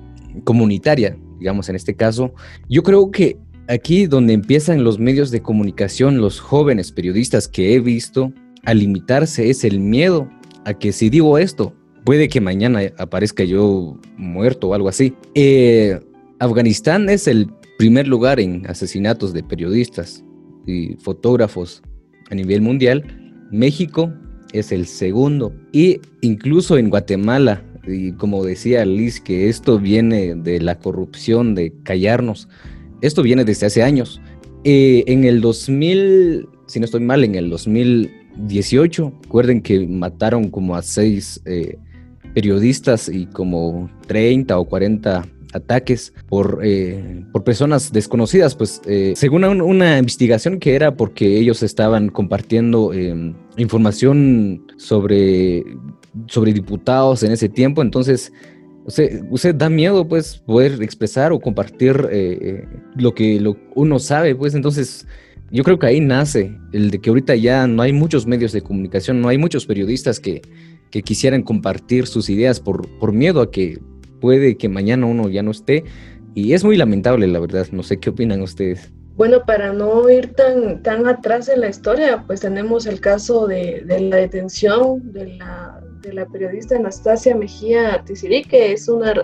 comunitaria, 0.43 1.17
digamos 1.39 1.69
en 1.69 1.75
este 1.75 1.95
caso. 1.95 2.33
Yo 2.69 2.83
creo 2.83 3.11
que 3.11 3.37
aquí 3.67 4.07
donde 4.07 4.33
empiezan 4.33 4.83
los 4.83 4.97
medios 4.97 5.29
de 5.31 5.41
comunicación, 5.41 6.19
los 6.19 6.39
jóvenes 6.39 6.91
periodistas 6.91 7.47
que 7.47 7.75
he 7.75 7.79
visto, 7.79 8.31
a 8.65 8.73
limitarse 8.73 9.49
es 9.49 9.65
el 9.65 9.79
miedo 9.79 10.29
a 10.65 10.73
que 10.73 10.93
si 10.93 11.09
digo 11.09 11.37
esto, 11.37 11.73
puede 12.03 12.29
que 12.29 12.41
mañana 12.41 12.81
aparezca 12.97 13.43
yo 13.43 13.97
muerto 14.17 14.69
o 14.69 14.73
algo 14.73 14.89
así. 14.89 15.13
Eh, 15.35 15.99
Afganistán 16.39 17.09
es 17.09 17.27
el 17.27 17.49
primer 17.77 18.07
lugar 18.07 18.39
en 18.39 18.65
asesinatos 18.67 19.33
de 19.33 19.43
periodistas 19.43 20.23
y 20.65 20.95
fotógrafos 20.95 21.81
a 22.29 22.35
nivel 22.35 22.61
mundial, 22.61 23.03
México 23.51 24.13
es 24.53 24.71
el 24.71 24.85
segundo. 24.85 25.53
Y 25.71 25.99
incluso 26.21 26.77
en 26.77 26.89
Guatemala, 26.89 27.63
y 27.85 28.13
como 28.13 28.43
decía 28.43 28.85
Liz, 28.85 29.19
que 29.19 29.49
esto 29.49 29.79
viene 29.79 30.35
de 30.35 30.59
la 30.59 30.79
corrupción, 30.79 31.55
de 31.55 31.73
callarnos, 31.83 32.47
esto 33.01 33.21
viene 33.21 33.43
desde 33.45 33.67
hace 33.67 33.83
años. 33.83 34.21
Eh, 34.63 35.03
en 35.07 35.25
el 35.25 35.41
2000, 35.41 36.47
si 36.67 36.79
no 36.79 36.85
estoy 36.85 37.01
mal, 37.01 37.23
en 37.23 37.35
el 37.35 37.49
2018, 37.49 39.13
recuerden 39.23 39.61
que 39.61 39.85
mataron 39.85 40.49
como 40.49 40.75
a 40.75 40.81
seis 40.81 41.41
eh, 41.45 41.77
periodistas 42.33 43.09
y 43.09 43.25
como 43.27 43.89
30 44.07 44.57
o 44.57 44.65
40 44.65 45.25
ataques 45.53 46.13
por, 46.27 46.59
eh, 46.63 47.23
por 47.31 47.43
personas 47.43 47.91
desconocidas, 47.91 48.55
pues 48.55 48.81
eh, 48.85 49.13
según 49.15 49.43
una, 49.43 49.99
investigación 49.99 50.59
que 50.59 50.75
era 50.75 50.95
porque 50.95 51.37
ellos 51.37 51.63
estaban 51.63 52.09
compartiendo 52.09 52.91
em, 52.93 53.35
información 53.57 54.65
sobre, 54.77 55.63
sobre 56.27 56.53
diputados 56.53 57.23
en 57.23 57.31
ese 57.31 57.49
tiempo, 57.49 57.81
entonces 57.81 58.33
usted, 58.85 59.55
da 59.55 59.69
miedo 59.69 60.07
pues 60.07 60.37
poder 60.37 60.81
expresar 60.81 61.31
o 61.31 61.39
compartir 61.39 62.07
eh, 62.11 62.67
lo 62.95 63.13
que 63.13 63.41
uno 63.75 63.99
sabe, 63.99 64.35
pues 64.35 64.55
entonces 64.55 65.07
yo 65.51 65.63
creo 65.63 65.77
que 65.77 65.85
ahí 65.85 65.99
nace 65.99 66.57
el 66.71 66.89
de 66.89 66.99
que 66.99 67.09
ahorita 67.11 67.35
ya 67.35 67.67
no 67.67 67.83
hay 67.83 67.93
muchos 67.93 68.25
medios 68.25 68.51
de 68.53 68.61
comunicación, 68.61 69.21
no 69.21 69.27
hay 69.27 69.37
muchos 69.37 69.67
periodistas 69.67 70.19
que, 70.19 70.41
que 70.93 71.01
quisieran 71.01 71.41
compartir 71.41 72.05
sus 72.05 72.29
ideas 72.29 72.59
por, 72.59 72.87
por 72.99 73.13
miedo 73.13 73.41
a 73.41 73.49
que 73.49 73.79
puede 74.21 74.57
que 74.57 74.69
mañana 74.69 75.07
uno 75.07 75.27
ya 75.27 75.41
no 75.41 75.49
esté. 75.49 75.85
Y 76.35 76.53
es 76.53 76.63
muy 76.63 76.77
lamentable, 76.77 77.25
la 77.25 77.39
verdad. 77.39 77.65
No 77.71 77.81
sé 77.81 77.99
qué 77.99 78.11
opinan 78.11 78.43
ustedes. 78.43 78.93
Bueno, 79.15 79.43
para 79.43 79.73
no 79.73 80.07
ir 80.07 80.33
tan, 80.35 80.83
tan 80.83 81.07
atrás 81.07 81.49
en 81.49 81.61
la 81.61 81.69
historia, 81.69 82.23
pues 82.27 82.41
tenemos 82.41 82.85
el 82.85 82.99
caso 82.99 83.47
de, 83.47 83.83
la 83.87 84.17
detención 84.17 85.11
de 85.11 85.35
la, 85.37 85.81
de 86.03 86.13
la, 86.13 86.27
periodista 86.27 86.75
Anastasia 86.75 87.35
Mejía 87.35 88.03
Tiziri, 88.05 88.43
que 88.43 88.73
es 88.73 88.87
una, 88.87 89.15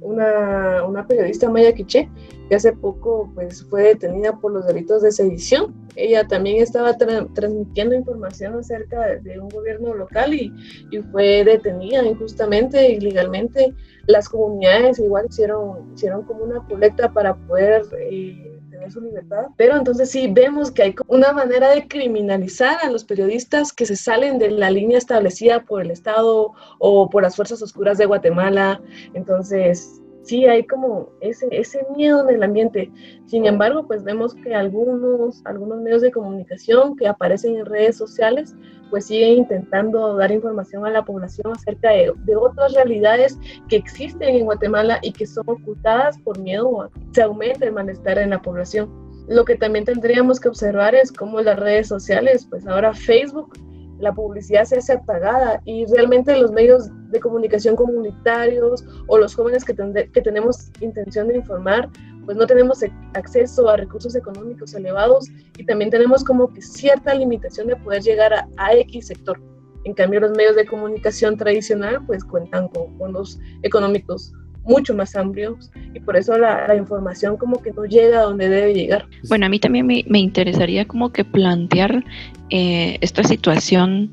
una, 0.00 0.84
una 0.84 1.06
periodista 1.06 1.50
maya 1.50 1.72
quiché, 1.72 2.08
que 2.48 2.56
hace 2.56 2.72
poco 2.72 3.30
pues, 3.34 3.64
fue 3.64 3.82
detenida 3.82 4.38
por 4.38 4.52
los 4.52 4.66
delitos 4.66 5.02
de 5.02 5.12
sedición. 5.12 5.74
Ella 5.96 6.26
también 6.26 6.62
estaba 6.62 6.96
transmitiendo 6.96 7.94
información 7.94 8.58
acerca 8.58 9.16
de, 9.16 9.38
un 9.38 9.48
gobierno 9.48 9.94
local 9.94 10.34
y, 10.34 10.52
y, 10.90 10.98
fue 11.12 11.44
detenida 11.44 12.04
injustamente, 12.04 12.92
ilegalmente. 12.92 13.74
Las 14.06 14.28
comunidades 14.28 14.98
igual 14.98 15.26
hicieron, 15.28 15.92
hicieron 15.94 16.22
como 16.24 16.44
una 16.44 16.64
colecta 16.66 17.12
para 17.12 17.34
poder... 17.34 17.82
Eh, 17.98 18.59
su 18.90 19.00
libertad, 19.00 19.46
pero 19.56 19.76
entonces 19.76 20.10
sí 20.10 20.28
vemos 20.30 20.70
que 20.70 20.82
hay 20.82 20.94
una 21.06 21.32
manera 21.32 21.70
de 21.70 21.86
criminalizar 21.86 22.78
a 22.82 22.90
los 22.90 23.04
periodistas 23.04 23.72
que 23.72 23.86
se 23.86 23.96
salen 23.96 24.38
de 24.38 24.50
la 24.50 24.70
línea 24.70 24.98
establecida 24.98 25.64
por 25.64 25.82
el 25.82 25.90
Estado 25.90 26.52
o 26.78 27.10
por 27.10 27.22
las 27.22 27.36
fuerzas 27.36 27.62
oscuras 27.62 27.98
de 27.98 28.06
Guatemala. 28.06 28.80
Entonces, 29.14 30.00
sí 30.22 30.46
hay 30.46 30.66
como 30.66 31.10
ese, 31.20 31.48
ese 31.50 31.84
miedo 31.96 32.28
en 32.28 32.36
el 32.36 32.42
ambiente. 32.42 32.90
Sin 33.26 33.46
embargo, 33.46 33.86
pues 33.86 34.04
vemos 34.04 34.34
que 34.34 34.54
algunos, 34.54 35.42
algunos 35.44 35.80
medios 35.80 36.02
de 36.02 36.10
comunicación 36.10 36.96
que 36.96 37.08
aparecen 37.08 37.56
en 37.56 37.66
redes 37.66 37.96
sociales, 37.96 38.54
pues 38.90 39.06
siguen 39.06 39.38
intentando 39.38 40.16
dar 40.16 40.32
información 40.32 40.84
a 40.84 40.90
la 40.90 41.04
población 41.04 41.52
acerca 41.52 41.90
de, 41.90 42.12
de 42.24 42.36
otras 42.36 42.74
realidades 42.74 43.38
que 43.68 43.76
existen 43.76 44.36
en 44.36 44.44
Guatemala 44.44 44.98
y 45.02 45.12
que 45.12 45.26
son 45.26 45.44
ocultadas 45.48 46.18
por 46.18 46.38
miedo 46.38 46.82
a 46.82 46.90
se 47.12 47.22
aumente 47.22 47.66
el 47.66 47.72
malestar 47.72 48.18
en 48.18 48.30
la 48.30 48.42
población. 48.42 48.90
Lo 49.28 49.44
que 49.44 49.54
también 49.54 49.84
tendríamos 49.84 50.40
que 50.40 50.48
observar 50.48 50.94
es 50.94 51.12
cómo 51.12 51.40
las 51.40 51.58
redes 51.58 51.86
sociales, 51.86 52.46
pues 52.50 52.66
ahora 52.66 52.92
Facebook 52.92 53.52
la 54.00 54.12
publicidad 54.12 54.64
se 54.64 54.78
hace 54.78 54.94
apagada 54.94 55.60
y 55.64 55.86
realmente 55.86 56.36
los 56.36 56.50
medios 56.52 56.90
de 57.10 57.20
comunicación 57.20 57.76
comunitarios 57.76 58.84
o 59.06 59.18
los 59.18 59.34
jóvenes 59.34 59.64
que, 59.64 59.74
que 59.74 60.20
tenemos 60.22 60.70
intención 60.80 61.28
de 61.28 61.36
informar, 61.36 61.88
pues 62.24 62.36
no 62.36 62.46
tenemos 62.46 62.80
acceso 63.14 63.68
a 63.68 63.76
recursos 63.76 64.14
económicos 64.14 64.74
elevados 64.74 65.28
y 65.56 65.64
también 65.64 65.90
tenemos 65.90 66.24
como 66.24 66.52
que 66.52 66.62
cierta 66.62 67.14
limitación 67.14 67.68
de 67.68 67.76
poder 67.76 68.02
llegar 68.02 68.32
a, 68.32 68.48
a 68.56 68.74
X 68.74 69.08
sector. 69.08 69.40
En 69.84 69.94
cambio, 69.94 70.20
los 70.20 70.32
medios 70.32 70.56
de 70.56 70.66
comunicación 70.66 71.36
tradicional 71.36 72.04
pues 72.06 72.24
cuentan 72.24 72.68
con 72.68 72.96
fondos 72.98 73.38
económicos 73.62 74.32
mucho 74.62 74.94
más 74.94 75.16
amplios 75.16 75.70
y 75.94 76.00
por 76.00 76.16
eso 76.16 76.36
la, 76.36 76.74
información 76.76 77.36
como 77.36 77.62
que 77.62 77.72
no 77.72 77.84
llega 77.84 78.20
a 78.20 78.22
donde 78.24 78.48
debe 78.48 78.74
llegar. 78.74 79.06
Bueno, 79.28 79.46
a 79.46 79.48
mí 79.48 79.58
también 79.58 79.86
me, 79.86 80.04
me 80.08 80.18
interesaría 80.18 80.86
como 80.86 81.12
que 81.12 81.24
plantear 81.24 82.04
eh, 82.50 82.98
esta 83.00 83.24
situación 83.24 84.12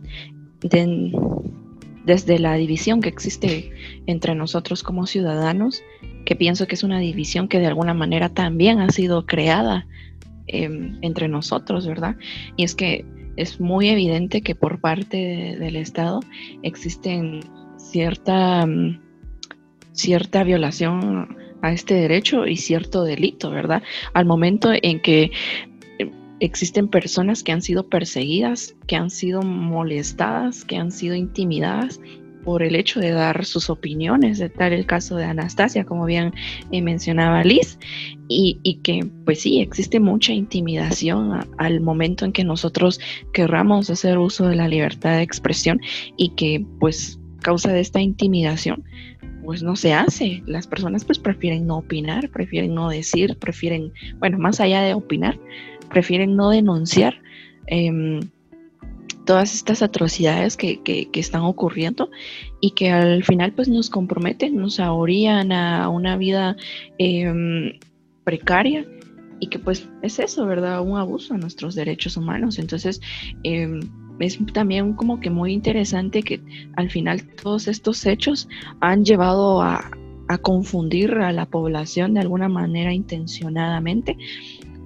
de, 0.61 1.11
desde 2.05 2.39
la 2.39 2.55
división 2.55 3.01
que 3.01 3.09
existe 3.09 3.71
entre 4.05 4.35
nosotros 4.35 4.83
como 4.83 5.05
ciudadanos, 5.05 5.83
que 6.25 6.35
pienso 6.35 6.67
que 6.67 6.75
es 6.75 6.83
una 6.83 6.99
división 6.99 7.47
que 7.47 7.59
de 7.59 7.67
alguna 7.67 7.93
manera 7.93 8.29
también 8.29 8.79
ha 8.79 8.89
sido 8.89 9.25
creada 9.25 9.87
em, 10.47 10.97
entre 11.01 11.27
nosotros, 11.27 11.87
¿verdad? 11.87 12.15
Y 12.55 12.63
es 12.63 12.75
que 12.75 13.05
es 13.37 13.59
muy 13.59 13.89
evidente 13.89 14.41
que 14.41 14.55
por 14.55 14.81
parte 14.81 15.57
del 15.59 15.75
Estado 15.75 16.21
existen 16.63 17.41
cierta... 17.77 18.65
Mm, 18.65 19.06
cierta 19.97 20.43
violación 20.43 21.35
a 21.61 21.73
este 21.73 21.95
derecho 21.95 22.45
y 22.45 22.55
cierto 22.57 23.03
delito, 23.03 23.49
¿verdad? 23.49 23.81
Al 24.13 24.25
momento 24.25 24.71
en 24.73 25.01
que 25.01 25.31
eh, 25.99 26.11
existen 26.39 26.87
personas 26.87 27.43
que 27.43 27.51
han 27.51 27.61
sido 27.61 27.89
perseguidas, 27.89 28.75
que 28.85 28.95
han 28.95 29.09
sido 29.09 29.41
molestadas, 29.41 30.63
que 30.63 30.77
han 30.77 30.91
sido 30.91 31.15
intimidadas 31.15 31.99
por 32.43 32.63
el 32.63 32.75
hecho 32.75 33.01
de 33.01 33.11
dar 33.11 33.43
sus 33.43 33.69
opiniones, 33.69 34.37
de 34.37 34.49
tal 34.49 34.71
el 34.71 34.85
caso 34.85 35.17
de 35.17 35.25
Anastasia, 35.25 35.83
como 35.83 36.05
bien 36.05 36.33
eh, 36.71 36.81
mencionaba 36.81 37.43
Liz, 37.43 37.77
y, 38.29 38.79
que 38.83 39.05
pues 39.25 39.41
sí, 39.41 39.59
existe 39.59 39.99
mucha 39.99 40.31
intimidación 40.31 41.45
al 41.57 41.81
momento 41.81 42.23
en 42.23 42.31
que 42.31 42.43
nosotros 42.43 43.01
querramos 43.33 43.89
hacer 43.89 44.17
uso 44.17 44.47
de 44.47 44.55
la 44.55 44.67
libertad 44.67 45.17
de 45.17 45.23
expresión 45.23 45.81
y 46.17 46.29
que 46.35 46.65
pues 46.79 47.19
causa 47.41 47.71
de 47.71 47.79
esta 47.79 48.01
intimidación 48.01 48.83
pues 49.47 49.63
no 49.63 49.77
se 49.77 49.93
hace. 49.93 50.43
Las 50.45 50.67
personas 50.67 51.05
pues 51.05 51.19
prefieren 51.19 51.67
no 51.67 51.77
opinar, 51.77 52.29
prefieren 52.31 52.75
no 52.75 52.89
decir, 52.89 53.37
prefieren, 53.37 53.93
bueno, 54.19 54.37
más 54.37 54.59
allá 54.59 54.81
de 54.81 54.93
opinar, 54.93 55.39
prefieren 55.89 56.35
no 56.35 56.49
denunciar 56.49 57.21
em, 57.67 58.19
todas 59.25 59.55
estas 59.55 59.81
atrocidades 59.81 60.57
que, 60.57 60.81
que, 60.83 61.09
están 61.13 61.43
ocurriendo 61.43 62.11
y 62.59 62.71
que 62.71 62.89
al 62.89 63.23
final 63.23 63.53
pues 63.53 63.69
nos 63.69 63.89
comprometen, 63.89 64.57
nos 64.57 64.81
ahorían 64.81 65.53
a 65.53 65.87
una 65.87 66.17
vida 66.17 66.57
em, 66.97 67.79
precaria 68.25 68.85
y 69.39 69.47
que 69.47 69.59
pues 69.59 69.87
es 70.01 70.19
eso, 70.19 70.45
¿verdad? 70.45 70.81
Un 70.81 70.97
abuso 70.97 71.35
a 71.35 71.37
nuestros 71.37 71.73
derechos 71.73 72.17
humanos. 72.17 72.59
Entonces, 72.59 72.99
eh, 73.45 73.79
es 74.19 74.39
también 74.53 74.93
como 74.93 75.19
que 75.19 75.29
muy 75.29 75.53
interesante 75.53 76.23
que 76.23 76.41
al 76.75 76.89
final 76.89 77.23
todos 77.23 77.67
estos 77.67 78.05
hechos 78.05 78.47
han 78.79 79.05
llevado 79.05 79.61
a, 79.61 79.91
confundir 80.41 81.13
a 81.13 81.31
la 81.31 81.45
población 81.45 82.13
de 82.13 82.19
alguna 82.19 82.49
manera 82.49 82.93
intencionadamente, 82.93 84.17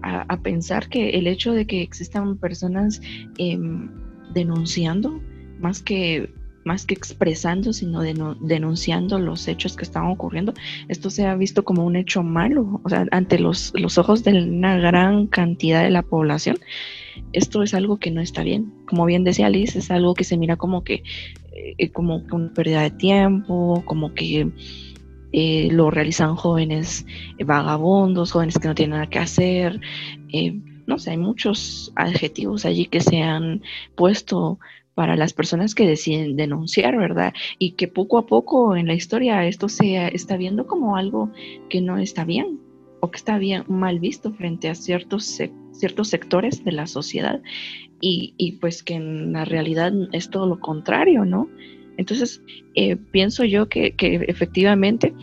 a, 0.03 0.37
pensar 0.37 0.87
que 0.87 1.11
el 1.11 1.25
hecho 1.25 1.53
de 1.53 1.65
que 1.65 1.81
existan 1.81 2.37
personas 2.37 3.01
em, 3.39 3.89
denunciando, 4.33 5.19
más 5.59 5.81
que 5.81 6.29
más 6.63 6.85
que 6.85 6.93
expresando, 6.93 7.73
sino 7.73 8.01
denunciando 8.01 9.19
los 9.19 9.47
hechos 9.47 9.75
que 9.75 9.83
están 9.83 10.05
ocurriendo, 10.05 10.53
esto 10.87 11.09
se 11.09 11.25
ha 11.25 11.35
visto 11.35 11.63
como 11.63 11.85
un 11.85 11.95
hecho 11.95 12.23
malo, 12.23 12.79
o 12.83 12.89
sea, 12.89 13.07
ante 13.11 13.39
los, 13.39 13.73
los 13.75 13.97
ojos 13.97 14.23
de 14.23 14.43
una 14.43 14.77
gran 14.77 15.27
cantidad 15.27 15.83
de 15.83 15.89
la 15.89 16.03
población 16.03 16.57
esto 17.33 17.63
es 17.63 17.73
algo 17.73 17.97
que 17.97 18.11
no 18.11 18.21
está 18.21 18.43
bien. 18.43 18.73
Como 18.85 19.05
bien 19.05 19.23
decía 19.23 19.49
Liz, 19.49 19.75
es 19.75 19.91
algo 19.91 20.13
que 20.13 20.23
se 20.23 20.37
mira 20.37 20.55
como 20.55 20.83
que, 20.83 21.03
eh, 21.77 21.89
como 21.91 22.23
una 22.31 22.53
pérdida 22.53 22.81
de 22.81 22.91
tiempo, 22.91 23.83
como 23.85 24.13
que 24.13 24.51
eh, 25.31 25.69
lo 25.71 25.91
realizan 25.91 26.35
jóvenes 26.35 27.05
vagabundos, 27.43 28.31
jóvenes 28.31 28.57
que 28.59 28.67
no 28.67 28.75
tienen 28.75 28.91
nada 28.91 29.09
que 29.09 29.19
hacer. 29.19 29.79
Eh, 30.33 30.59
no 30.87 30.99
sé, 30.99 31.11
hay 31.11 31.17
muchos 31.17 31.91
adjetivos 31.95 32.65
allí 32.65 32.85
que 32.85 33.01
se 33.01 33.21
han 33.21 33.61
puesto 33.95 34.59
para 34.93 35.15
las 35.15 35.31
personas 35.31 35.73
que 35.73 35.87
deciden 35.87 36.35
denunciar, 36.35 36.97
¿verdad? 36.97 37.33
Y 37.59 37.71
que 37.71 37.87
poco 37.87 38.17
a 38.17 38.25
poco 38.25 38.75
en 38.75 38.87
la 38.87 38.93
historia 38.93 39.47
esto 39.47 39.69
se 39.69 40.13
está 40.13 40.35
viendo 40.35 40.67
como 40.67 40.97
algo 40.97 41.31
que 41.69 41.81
no 41.81 41.97
está 41.97 42.25
bien 42.25 42.70
o 43.01 43.11
que 43.11 43.17
está 43.17 43.37
bien 43.37 43.63
mal 43.67 43.99
visto 43.99 44.31
frente 44.31 44.69
a 44.69 44.75
ciertos 44.75 45.39
ciertos 45.71 46.09
sectores 46.09 46.63
de 46.63 46.71
la 46.71 46.87
sociedad 46.87 47.41
y, 48.03 48.57
pues 48.59 48.81
que 48.81 48.95
en 48.95 49.33
la 49.33 49.45
realidad 49.45 49.93
es 50.11 50.29
todo 50.29 50.47
lo 50.47 50.59
contrario, 50.59 51.23
¿no? 51.23 51.47
Entonces, 51.97 52.41
eh, 52.73 52.95
pienso 52.95 53.43
yo 53.43 53.69
que, 53.69 53.93
efectivamente 54.27 55.13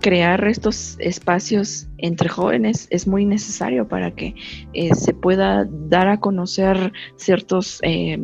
crear 0.00 0.44
estos 0.48 0.96
espacios 0.98 1.88
entre 1.98 2.28
jóvenes 2.28 2.88
es 2.90 3.06
muy 3.06 3.24
necesario 3.24 3.86
para 3.86 4.12
que 4.14 4.34
eh, 4.72 4.94
se 4.94 5.14
pueda 5.14 5.64
dar 5.88 6.08
a 6.08 6.18
conocer 6.18 6.92
ciertos 7.16 7.78
eh, 7.82 8.18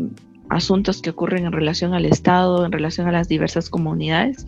asuntos 0.50 1.02
que 1.02 1.10
ocurren 1.10 1.46
en 1.46 1.52
relación 1.52 1.94
al 1.94 2.04
Estado, 2.04 2.64
en 2.64 2.72
relación 2.72 3.06
a 3.06 3.12
las 3.12 3.28
diversas 3.28 3.70
comunidades 3.70 4.46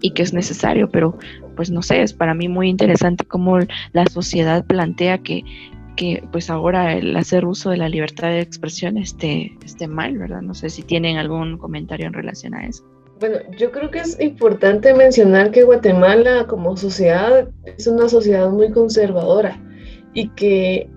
y 0.00 0.12
que 0.12 0.22
es 0.22 0.32
necesario, 0.32 0.90
pero 0.90 1.18
pues 1.56 1.70
no 1.70 1.82
sé, 1.82 2.02
es 2.02 2.12
para 2.12 2.34
mí 2.34 2.48
muy 2.48 2.68
interesante 2.68 3.24
cómo 3.24 3.58
la 3.92 4.06
sociedad 4.06 4.64
plantea 4.64 5.18
que, 5.18 5.44
que 5.96 6.24
pues 6.32 6.50
ahora 6.50 6.94
el 6.94 7.16
hacer 7.16 7.44
uso 7.44 7.70
de 7.70 7.76
la 7.76 7.88
libertad 7.88 8.28
de 8.28 8.40
expresión 8.40 8.96
esté, 8.96 9.56
esté 9.64 9.86
mal, 9.86 10.16
¿verdad? 10.18 10.42
No 10.42 10.54
sé 10.54 10.70
si 10.70 10.82
tienen 10.82 11.16
algún 11.18 11.58
comentario 11.58 12.06
en 12.06 12.12
relación 12.12 12.54
a 12.54 12.66
eso. 12.66 12.84
Bueno, 13.20 13.38
yo 13.56 13.70
creo 13.70 13.90
que 13.90 14.00
es 14.00 14.18
importante 14.20 14.94
mencionar 14.94 15.52
que 15.52 15.62
Guatemala 15.62 16.46
como 16.48 16.76
sociedad 16.76 17.48
es 17.78 17.86
una 17.86 18.08
sociedad 18.08 18.50
muy 18.50 18.72
conservadora 18.72 19.60
y 20.12 20.28
que 20.30 20.90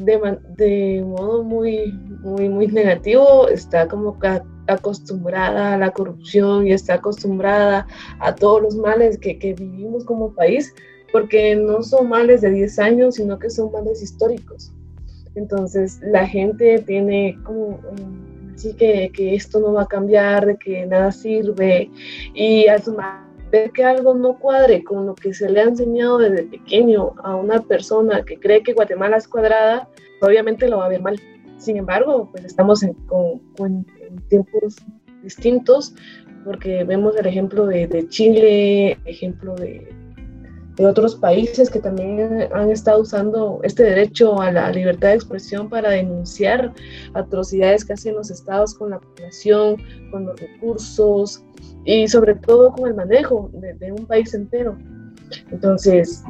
de, 0.00 0.38
de 0.56 1.04
modo 1.04 1.42
muy, 1.42 1.92
muy, 2.20 2.48
muy 2.48 2.66
negativo 2.68 3.48
está 3.48 3.88
como 3.88 4.18
acostumbrada 4.66 5.74
a 5.74 5.78
la 5.78 5.90
corrupción 5.90 6.66
y 6.66 6.72
está 6.72 6.94
acostumbrada 6.94 7.86
a 8.20 8.34
todos 8.34 8.62
los 8.62 8.76
males 8.76 9.18
que, 9.18 9.38
que 9.38 9.54
vivimos 9.54 10.04
como 10.04 10.34
país, 10.34 10.74
porque 11.12 11.56
no 11.56 11.82
son 11.82 12.08
males 12.08 12.42
de 12.42 12.50
10 12.50 12.78
años, 12.78 13.14
sino 13.14 13.38
que 13.38 13.50
son 13.50 13.72
males 13.72 14.02
históricos. 14.02 14.72
Entonces 15.34 16.00
la 16.02 16.26
gente 16.26 16.80
tiene 16.80 17.38
como 17.44 17.78
Así 18.58 18.74
que, 18.74 19.12
que 19.14 19.36
esto 19.36 19.60
no 19.60 19.72
va 19.72 19.82
a 19.82 19.86
cambiar, 19.86 20.44
de 20.44 20.56
que 20.56 20.84
nada 20.84 21.12
sirve 21.12 21.88
y 22.34 22.66
al 22.66 22.82
ver 23.52 23.70
que 23.70 23.84
algo 23.84 24.14
no 24.14 24.36
cuadre 24.36 24.82
con 24.82 25.06
lo 25.06 25.14
que 25.14 25.32
se 25.32 25.48
le 25.48 25.60
ha 25.60 25.62
enseñado 25.62 26.18
desde 26.18 26.42
pequeño 26.42 27.12
a 27.22 27.36
una 27.36 27.62
persona 27.62 28.24
que 28.24 28.36
cree 28.40 28.64
que 28.64 28.72
Guatemala 28.72 29.16
es 29.16 29.28
cuadrada, 29.28 29.88
obviamente 30.20 30.68
lo 30.68 30.78
va 30.78 30.86
a 30.86 30.88
ver 30.88 31.00
mal. 31.00 31.20
Sin 31.58 31.76
embargo, 31.76 32.28
pues 32.32 32.44
estamos 32.44 32.82
en, 32.82 32.94
con, 32.94 33.86
tiempos 34.28 34.76
distintos 35.22 35.94
porque 36.44 36.84
vemos 36.84 37.16
el 37.16 37.26
ejemplo 37.26 37.66
de, 37.66 37.86
de 37.86 38.08
Chile, 38.08 38.98
ejemplo 39.04 39.54
de, 39.56 39.92
de 40.78 40.86
otros 40.86 41.16
países 41.16 41.68
que 41.68 41.80
también 41.80 42.48
han 42.52 42.70
estado 42.70 43.00
usando 43.00 43.60
este 43.64 43.82
derecho 43.82 44.40
a 44.40 44.52
la 44.52 44.70
libertad 44.70 45.08
de 45.08 45.14
expresión 45.14 45.68
para 45.68 45.90
denunciar 45.90 46.72
atrocidades 47.14 47.84
que 47.84 47.94
hacen 47.94 48.14
los 48.14 48.30
estados 48.30 48.74
con 48.74 48.90
la 48.90 49.00
población, 49.00 49.76
con 50.12 50.26
los 50.26 50.40
recursos 50.40 51.44
y 51.84 52.06
sobre 52.06 52.36
todo 52.36 52.72
con 52.72 52.88
el 52.88 52.94
manejo 52.94 53.50
de, 53.54 53.92
un 53.92 54.06
país 54.06 54.32
entero. 54.34 54.78
Entonces, 55.50 56.22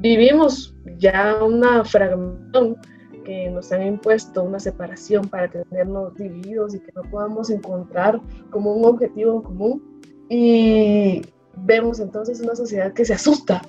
vivimos 0.00 0.74
ya 0.98 1.42
una 1.42 1.84
fragmentación 1.84 2.76
que 3.24 3.50
nos 3.50 3.72
han 3.72 3.82
impuesto 3.82 4.42
una 4.42 4.60
separación 4.60 5.28
para 5.28 5.50
tenernos 5.50 6.14
divididos 6.14 6.74
y 6.74 6.80
que 6.80 6.92
no 6.94 7.02
podamos 7.10 7.50
encontrar 7.50 8.20
como 8.50 8.74
un 8.74 8.84
objetivo 8.84 9.36
en 9.36 9.42
común. 9.42 10.00
Y 10.28 11.22
vemos 11.56 12.00
entonces 12.00 12.40
una 12.40 12.54
sociedad 12.54 12.92
que 12.92 13.04
se 13.04 13.14
asusta, 13.14 13.62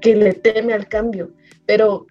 que 0.00 0.16
le 0.16 0.32
teme 0.32 0.72
al 0.72 0.88
cambio, 0.88 1.30
pero 1.66 2.06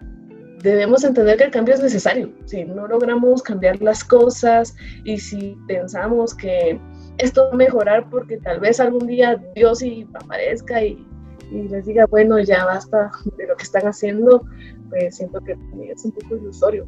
debemos 0.62 1.04
entender 1.04 1.38
que 1.38 1.46
el 1.46 1.52
cambio 1.52 1.76
es 1.76 1.82
necesario. 1.82 2.32
Si 2.46 2.64
no 2.64 2.88
logramos 2.88 3.42
cambiar 3.42 3.82
las 3.82 4.04
cosas 4.04 4.76
y 5.04 5.18
si 5.18 5.58
pensamos 5.68 6.34
que 6.34 6.80
esto 7.18 7.46
va 7.46 7.52
a 7.52 7.56
mejorar 7.56 8.10
porque 8.10 8.38
tal 8.38 8.60
vez 8.60 8.80
algún 8.80 9.08
día 9.08 9.42
Dios 9.56 9.80
sí 9.80 10.08
aparezca 10.14 10.84
y, 10.84 11.06
y 11.52 11.68
les 11.68 11.86
diga, 11.86 12.06
bueno, 12.06 12.40
ya 12.40 12.66
basta 12.66 13.12
de 13.38 13.48
lo 13.48 13.56
que 13.56 13.64
están 13.64 13.84
haciendo, 13.84 14.46
pues 14.90 15.18
siento 15.18 15.40
que 15.42 15.58
es 15.90 16.06
un 16.06 16.12
poco 16.12 16.38
ilusorio. 16.38 16.88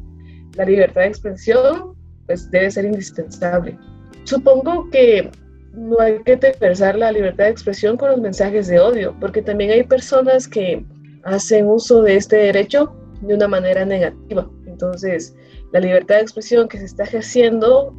La 0.56 0.64
libertad 0.64 1.02
de 1.02 1.08
expresión 1.08 1.94
pues 2.26 2.50
debe 2.50 2.70
ser 2.70 2.86
indispensable. 2.86 3.78
Supongo 4.24 4.88
que 4.90 5.30
no 5.72 6.00
hay 6.00 6.22
que 6.22 6.36
tergiversar 6.36 6.96
la 6.96 7.12
libertad 7.12 7.44
de 7.44 7.50
expresión 7.50 7.96
con 7.96 8.10
los 8.10 8.20
mensajes 8.20 8.68
de 8.68 8.80
odio, 8.80 9.14
porque 9.20 9.42
también 9.42 9.70
hay 9.70 9.82
personas 9.82 10.48
que 10.48 10.84
hacen 11.24 11.66
uso 11.66 12.02
de 12.02 12.16
este 12.16 12.36
derecho 12.36 12.94
de 13.20 13.34
una 13.34 13.48
manera 13.48 13.84
negativa. 13.84 14.48
Entonces, 14.66 15.34
la 15.72 15.80
libertad 15.80 16.16
de 16.16 16.22
expresión 16.22 16.68
que 16.68 16.78
se 16.78 16.84
está 16.84 17.02
ejerciendo 17.04 17.94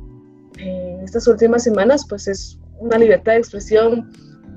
en 0.57 1.01
estas 1.01 1.27
últimas 1.27 1.63
semanas, 1.63 2.05
pues 2.07 2.27
es 2.27 2.59
una 2.79 2.97
libertad 2.97 3.33
de 3.33 3.39
expresión 3.39 4.11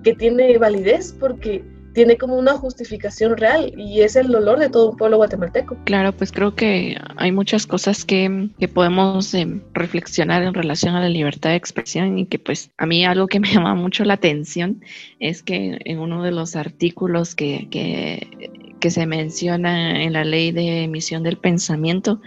que 0.04 0.14
tiene 0.14 0.56
validez 0.58 1.12
porque 1.18 1.64
tiene 1.98 2.16
como 2.16 2.36
una 2.36 2.52
justificación 2.52 3.36
real 3.36 3.72
y 3.76 4.02
es 4.02 4.14
el 4.14 4.28
dolor 4.28 4.60
de 4.60 4.70
todo 4.70 4.90
un 4.90 4.96
pueblo 4.96 5.16
guatemalteco. 5.16 5.76
Claro, 5.82 6.12
pues 6.12 6.30
creo 6.30 6.54
que 6.54 6.96
hay 7.16 7.32
muchas 7.32 7.66
cosas 7.66 8.04
que, 8.04 8.50
que 8.56 8.68
podemos 8.68 9.34
em, 9.34 9.62
reflexionar 9.74 10.44
en 10.44 10.54
relación 10.54 10.94
a 10.94 11.00
la 11.00 11.08
libertad 11.08 11.50
de 11.50 11.56
expresión 11.56 12.16
y 12.16 12.26
que 12.26 12.38
pues 12.38 12.70
a 12.78 12.86
mí 12.86 13.04
algo 13.04 13.26
que 13.26 13.40
me 13.40 13.52
llama 13.52 13.74
mucho 13.74 14.04
la 14.04 14.14
atención 14.14 14.80
es 15.18 15.42
que 15.42 15.80
en 15.84 15.98
uno 15.98 16.22
de 16.22 16.30
los 16.30 16.54
artículos 16.54 17.34
que, 17.34 17.66
que, 17.68 18.52
que 18.78 18.90
se 18.92 19.04
menciona 19.04 20.00
en 20.04 20.12
la 20.12 20.22
ley 20.22 20.52
de 20.52 20.84
emisión 20.84 21.24
del 21.24 21.36
pensamiento, 21.36 22.20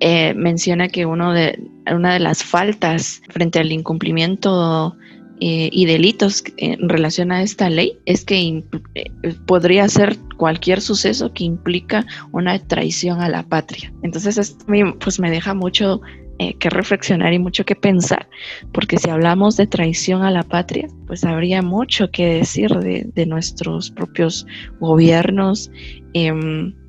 eh, 0.00 0.34
menciona 0.34 0.88
que 0.88 1.06
uno 1.06 1.32
de, 1.32 1.58
una 1.90 2.12
de 2.12 2.20
las 2.20 2.44
faltas 2.44 3.22
frente 3.30 3.60
al 3.60 3.72
incumplimiento 3.72 4.94
eh, 5.40 5.68
y 5.70 5.84
delitos 5.84 6.42
en 6.56 6.88
relación 6.88 7.30
a 7.30 7.42
esta 7.42 7.68
ley 7.68 7.98
es 8.06 8.24
que 8.24 8.64
eh, 8.94 9.10
podría 9.46 9.88
ser 9.88 10.16
cualquier 10.38 10.80
suceso 10.80 11.32
que 11.32 11.44
implica 11.44 12.06
una 12.32 12.58
traición 12.58 13.20
a 13.20 13.28
la 13.28 13.42
patria. 13.42 13.92
Entonces 14.02 14.38
esto 14.38 14.64
pues 14.98 15.20
me 15.20 15.30
deja 15.30 15.52
mucho 15.52 16.00
eh, 16.38 16.54
que 16.58 16.70
reflexionar 16.70 17.32
y 17.32 17.38
mucho 17.38 17.64
que 17.64 17.74
pensar, 17.74 18.28
porque 18.72 18.98
si 18.98 19.10
hablamos 19.10 19.56
de 19.56 19.66
traición 19.66 20.22
a 20.22 20.30
la 20.30 20.42
patria, 20.42 20.88
pues 21.06 21.24
habría 21.24 21.62
mucho 21.62 22.10
que 22.10 22.26
decir 22.26 22.70
de, 22.70 23.06
de 23.14 23.26
nuestros 23.26 23.90
propios 23.90 24.46
gobiernos. 24.80 25.70
Eh, 26.14 26.32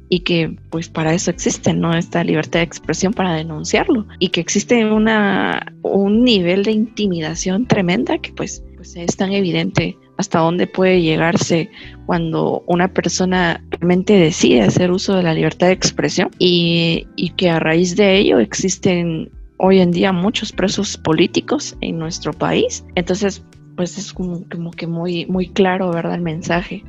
y 0.09 0.21
que 0.21 0.55
pues 0.69 0.89
para 0.89 1.13
eso 1.13 1.31
existe, 1.31 1.73
¿no? 1.73 1.93
Esta 1.93 2.23
libertad 2.23 2.59
de 2.59 2.65
expresión 2.65 3.13
para 3.13 3.33
denunciarlo 3.33 4.05
y 4.19 4.29
que 4.29 4.41
existe 4.41 4.85
una, 4.85 5.73
un 5.81 6.23
nivel 6.23 6.63
de 6.63 6.71
intimidación 6.71 7.67
tremenda 7.67 8.17
que 8.17 8.31
pues, 8.31 8.63
pues 8.75 8.95
es 8.95 9.17
tan 9.17 9.31
evidente 9.33 9.97
hasta 10.17 10.39
dónde 10.39 10.65
puede 10.67 11.01
llegarse 11.01 11.69
cuando 12.05 12.63
una 12.67 12.87
persona 12.87 13.63
realmente 13.69 14.13
decide 14.13 14.61
hacer 14.61 14.91
uso 14.91 15.15
de 15.15 15.23
la 15.23 15.33
libertad 15.33 15.67
de 15.67 15.73
expresión 15.73 16.31
y, 16.39 17.07
y 17.15 17.29
que 17.31 17.49
a 17.49 17.59
raíz 17.59 17.95
de 17.95 18.17
ello 18.17 18.39
existen 18.39 19.29
hoy 19.57 19.79
en 19.79 19.91
día 19.91 20.11
muchos 20.11 20.51
presos 20.51 20.97
políticos 20.97 21.75
en 21.81 21.99
nuestro 21.99 22.33
país. 22.33 22.83
Entonces, 22.95 23.43
pues 23.75 23.97
es 23.97 24.13
como, 24.13 24.43
como 24.49 24.71
que 24.71 24.87
muy, 24.87 25.25
muy 25.27 25.49
claro, 25.49 25.91
¿verdad? 25.91 26.15
El 26.15 26.21
mensaje 26.21 26.83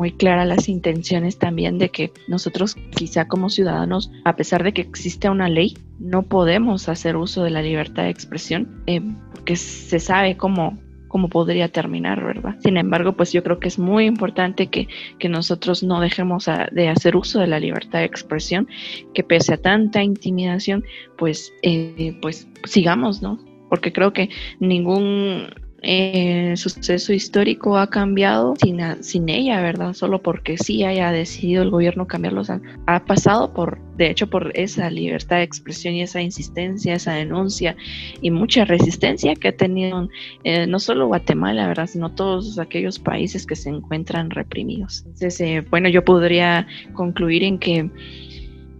muy 0.00 0.12
claras 0.12 0.48
las 0.48 0.70
intenciones 0.70 1.36
también 1.36 1.76
de 1.76 1.90
que 1.90 2.10
nosotros 2.26 2.74
quizá 2.96 3.28
como 3.28 3.50
ciudadanos, 3.50 4.10
a 4.24 4.34
pesar 4.34 4.64
de 4.64 4.72
que 4.72 4.80
existe 4.80 5.28
una 5.28 5.50
ley, 5.50 5.76
no 5.98 6.22
podemos 6.22 6.88
hacer 6.88 7.16
uso 7.16 7.44
de 7.44 7.50
la 7.50 7.60
libertad 7.60 8.04
de 8.04 8.08
expresión 8.08 8.82
eh, 8.86 9.02
porque 9.30 9.56
se 9.56 10.00
sabe 10.00 10.38
cómo, 10.38 10.78
cómo 11.08 11.28
podría 11.28 11.68
terminar, 11.68 12.24
¿verdad? 12.24 12.56
Sin 12.60 12.78
embargo, 12.78 13.12
pues 13.12 13.30
yo 13.34 13.42
creo 13.42 13.60
que 13.60 13.68
es 13.68 13.78
muy 13.78 14.06
importante 14.06 14.68
que, 14.68 14.88
que 15.18 15.28
nosotros 15.28 15.82
no 15.82 16.00
dejemos 16.00 16.48
de 16.72 16.88
hacer 16.88 17.14
uso 17.14 17.38
de 17.38 17.48
la 17.48 17.60
libertad 17.60 17.98
de 17.98 18.06
expresión, 18.06 18.68
que 19.12 19.22
pese 19.22 19.52
a 19.52 19.58
tanta 19.58 20.02
intimidación, 20.02 20.82
pues, 21.18 21.52
eh, 21.60 22.16
pues 22.22 22.48
sigamos, 22.64 23.20
¿no? 23.20 23.38
Porque 23.68 23.92
creo 23.92 24.14
que 24.14 24.30
ningún 24.60 25.48
el 25.82 26.56
suceso 26.58 27.12
histórico 27.12 27.78
ha 27.78 27.88
cambiado 27.88 28.54
sin, 28.56 28.80
sin 29.02 29.28
ella, 29.28 29.60
¿verdad? 29.62 29.94
Solo 29.94 30.20
porque 30.20 30.58
sí 30.58 30.84
haya 30.84 31.10
decidido 31.10 31.62
el 31.62 31.70
gobierno 31.70 32.06
cambiarlos. 32.06 32.50
Ha, 32.86 33.04
pasado 33.04 33.54
por, 33.54 33.78
de 33.96 34.10
hecho, 34.10 34.28
por 34.28 34.52
esa 34.54 34.90
libertad 34.90 35.36
de 35.36 35.44
expresión 35.44 35.94
y 35.94 36.02
esa 36.02 36.20
insistencia, 36.20 36.94
esa 36.94 37.14
denuncia 37.14 37.76
y 38.20 38.30
mucha 38.30 38.64
resistencia 38.64 39.34
que 39.34 39.48
ha 39.48 39.56
tenido 39.56 40.08
eh, 40.44 40.66
no 40.66 40.78
solo 40.78 41.06
Guatemala, 41.06 41.66
¿verdad? 41.66 41.86
Sino 41.86 42.14
todos 42.14 42.58
aquellos 42.58 42.98
países 42.98 43.46
que 43.46 43.56
se 43.56 43.70
encuentran 43.70 44.30
reprimidos. 44.30 45.04
Entonces, 45.06 45.40
eh, 45.40 45.64
bueno, 45.70 45.88
yo 45.88 46.04
podría 46.04 46.66
concluir 46.92 47.42
en 47.42 47.58
que 47.58 47.90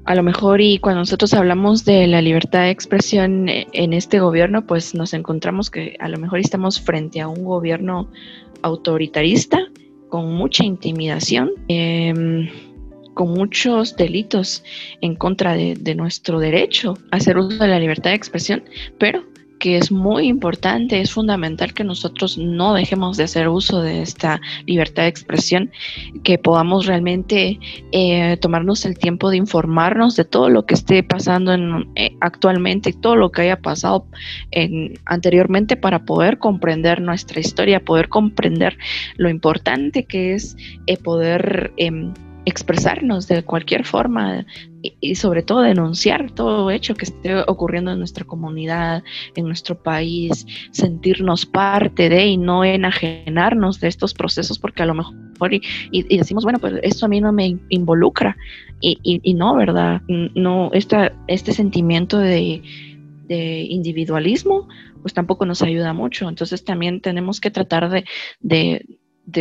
a 0.05 0.15
lo 0.15 0.23
mejor 0.23 0.61
y 0.61 0.79
cuando 0.79 1.01
nosotros 1.01 1.35
hablamos 1.35 1.85
de 1.85 2.07
la 2.07 2.23
libertad 2.23 2.63
de 2.63 2.71
expresión 2.71 3.49
eh, 3.49 3.67
en 3.73 3.93
este 3.93 4.19
gobierno, 4.21 4.67
pues 4.67 4.95
nos 4.95 5.13
encontramos 5.15 5.71
que 5.71 5.97
a 6.01 6.09
lo 6.09 6.19
mejor 6.19 6.41
estamos 6.41 6.81
frente 6.81 7.21
a 7.21 7.29
un 7.29 7.45
gobierno 7.45 8.09
autoritarista 8.63 9.59
con 10.09 10.35
mucha 10.35 10.65
intimidación, 10.65 11.51
em, 11.69 12.49
con 13.15 13.31
muchos 13.31 13.97
delitos 13.97 14.65
en 15.01 15.15
contra 15.15 15.55
de, 15.55 15.95
nuestro 15.95 16.41
derecho 16.41 16.95
a 17.11 17.17
hacer 17.17 17.39
uso 17.39 17.59
de 17.59 17.69
la 17.69 17.79
libertad 17.79 18.11
de 18.11 18.17
expresión, 18.17 18.65
pero 18.99 19.25
que 19.61 19.77
es 19.77 19.93
muy 19.93 20.27
importante, 20.27 21.01
es 21.01 21.13
fundamental 21.13 21.73
que 21.75 21.85
nosotros 21.85 22.37
no 22.39 22.75
dejemos 22.75 23.17
de 23.17 23.25
hacer 23.25 23.49
uso 23.49 23.83
de 23.83 24.03
esta 24.03 24.41
libertad 24.67 25.05
de 25.05 25.11
expresión, 25.11 25.71
que 26.25 26.39
podamos 26.39 26.87
realmente 26.87 27.61
eh, 27.93 28.37
tomarnos 28.39 28.85
el 28.87 28.99
tiempo 28.99 29.31
de 29.31 29.37
informarnos 29.37 30.17
de 30.17 30.25
todo 30.25 30.49
lo 30.49 30.65
que 30.65 30.75
esté 30.75 31.03
pasando 31.03 31.55
eh, 31.95 32.17
actualmente, 32.21 32.93
todo 32.95 33.17
lo 33.17 33.31
que 33.31 33.43
haya 33.43 33.61
pasado 33.61 34.07
en, 34.51 34.99
anteriormente 35.05 35.77
para 35.77 36.05
poder 36.05 36.39
comprender 36.39 37.03
nuestra 37.03 37.39
historia, 37.39 37.85
poder 37.85 38.09
comprender 38.09 38.79
lo 39.17 39.29
importante 39.29 40.05
que 40.05 40.35
es 40.35 40.57
eh, 40.87 40.97
poder 40.97 41.73
em, 41.77 42.15
expresarnos 42.45 43.29
de 43.29 43.43
cualquier 43.43 43.85
forma 43.85 44.47
y, 44.83 45.15
sobre 45.15 45.43
todo 45.43 45.61
denunciar 45.61 46.31
todo 46.31 46.71
hecho 46.71 46.95
que 46.95 47.05
esté 47.05 47.37
ocurriendo 47.47 47.93
en 47.93 47.99
nuestra 47.99 48.25
comunidad, 48.25 49.03
en 49.37 49.47
nuestro 49.47 49.81
país, 49.83 50.47
sentirnos 50.71 51.47
parte 51.47 52.09
de 52.09 52.27
y 52.27 52.37
no 52.37 52.65
enajenarnos 52.65 53.81
de 53.81 53.89
estos 53.89 54.15
procesos 54.15 54.59
porque 54.59 54.83
a 54.83 54.87
lo 54.87 54.95
mejor 54.95 55.15
y, 55.53 56.17
decimos, 56.17 56.45
bueno, 56.45 56.59
pues 56.59 56.75
esto 56.83 57.07
a 57.07 57.09
mí 57.09 57.21
no 57.21 57.33
me 57.33 57.59
involucra 57.71 58.37
y, 58.81 58.99
y 59.03 59.35
no, 59.35 59.55
¿verdad? 59.55 60.03
No, 60.09 60.71
esta, 60.73 61.13
este 61.29 61.53
sentimiento 61.53 62.19
de, 62.19 62.63
de 63.27 63.63
individualismo 63.63 64.69
pues 65.01 65.15
tampoco 65.15 65.47
nos 65.47 65.63
ayuda 65.63 65.93
mucho. 65.93 66.29
Entonces 66.29 66.65
también 66.65 67.01
tenemos 67.01 67.41
que 67.41 67.51
tratar 67.51 67.91
de 68.41 68.87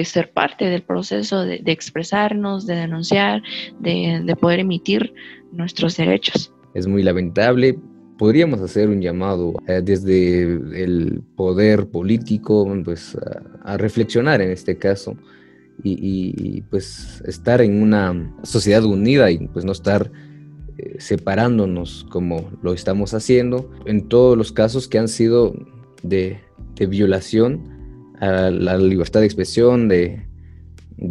ser 0.05 0.31
parte 0.31 0.65
del 0.65 0.81
proceso 0.81 1.43
de, 1.43 1.61
expresarnos, 1.65 2.65
de 2.65 2.75
denunciar, 2.75 3.41
de, 3.79 4.35
poder 4.39 4.59
emitir 4.59 5.13
nuestros 5.51 5.97
derechos. 5.97 6.53
Es 6.73 6.87
muy 6.87 7.03
lamentable. 7.03 7.77
Podríamos 8.17 8.59
hacer 8.61 8.89
un 8.89 9.01
llamado 9.01 9.53
eh, 9.67 9.81
desde 9.83 10.41
el 10.83 11.21
poder 11.35 11.87
político 11.87 12.67
pues, 12.83 13.17
a, 13.63 13.77
reflexionar 13.77 14.41
en 14.41 14.51
este 14.51 14.77
caso 14.77 15.15
y, 15.81 16.61
pues 16.69 17.23
estar 17.25 17.61
en 17.61 17.81
una 17.81 18.35
sociedad 18.43 18.83
unida 18.83 19.31
y 19.31 19.47
pues 19.47 19.63
no 19.63 19.71
estar 19.71 20.11
eh, 20.77 20.95
separándonos 20.99 22.05
como 22.09 22.51
lo 22.61 22.73
estamos 22.73 23.13
haciendo 23.13 23.71
en 23.85 24.09
todos 24.09 24.37
los 24.37 24.51
casos 24.51 24.89
que 24.89 24.99
han 24.99 25.07
sido 25.07 25.55
de, 26.03 26.41
de 26.75 26.85
violación 26.85 27.78
a 28.19 28.49
la 28.51 28.77
libertad 28.77 29.21
de 29.21 29.25
expresión, 29.25 29.87
de, 29.87 30.25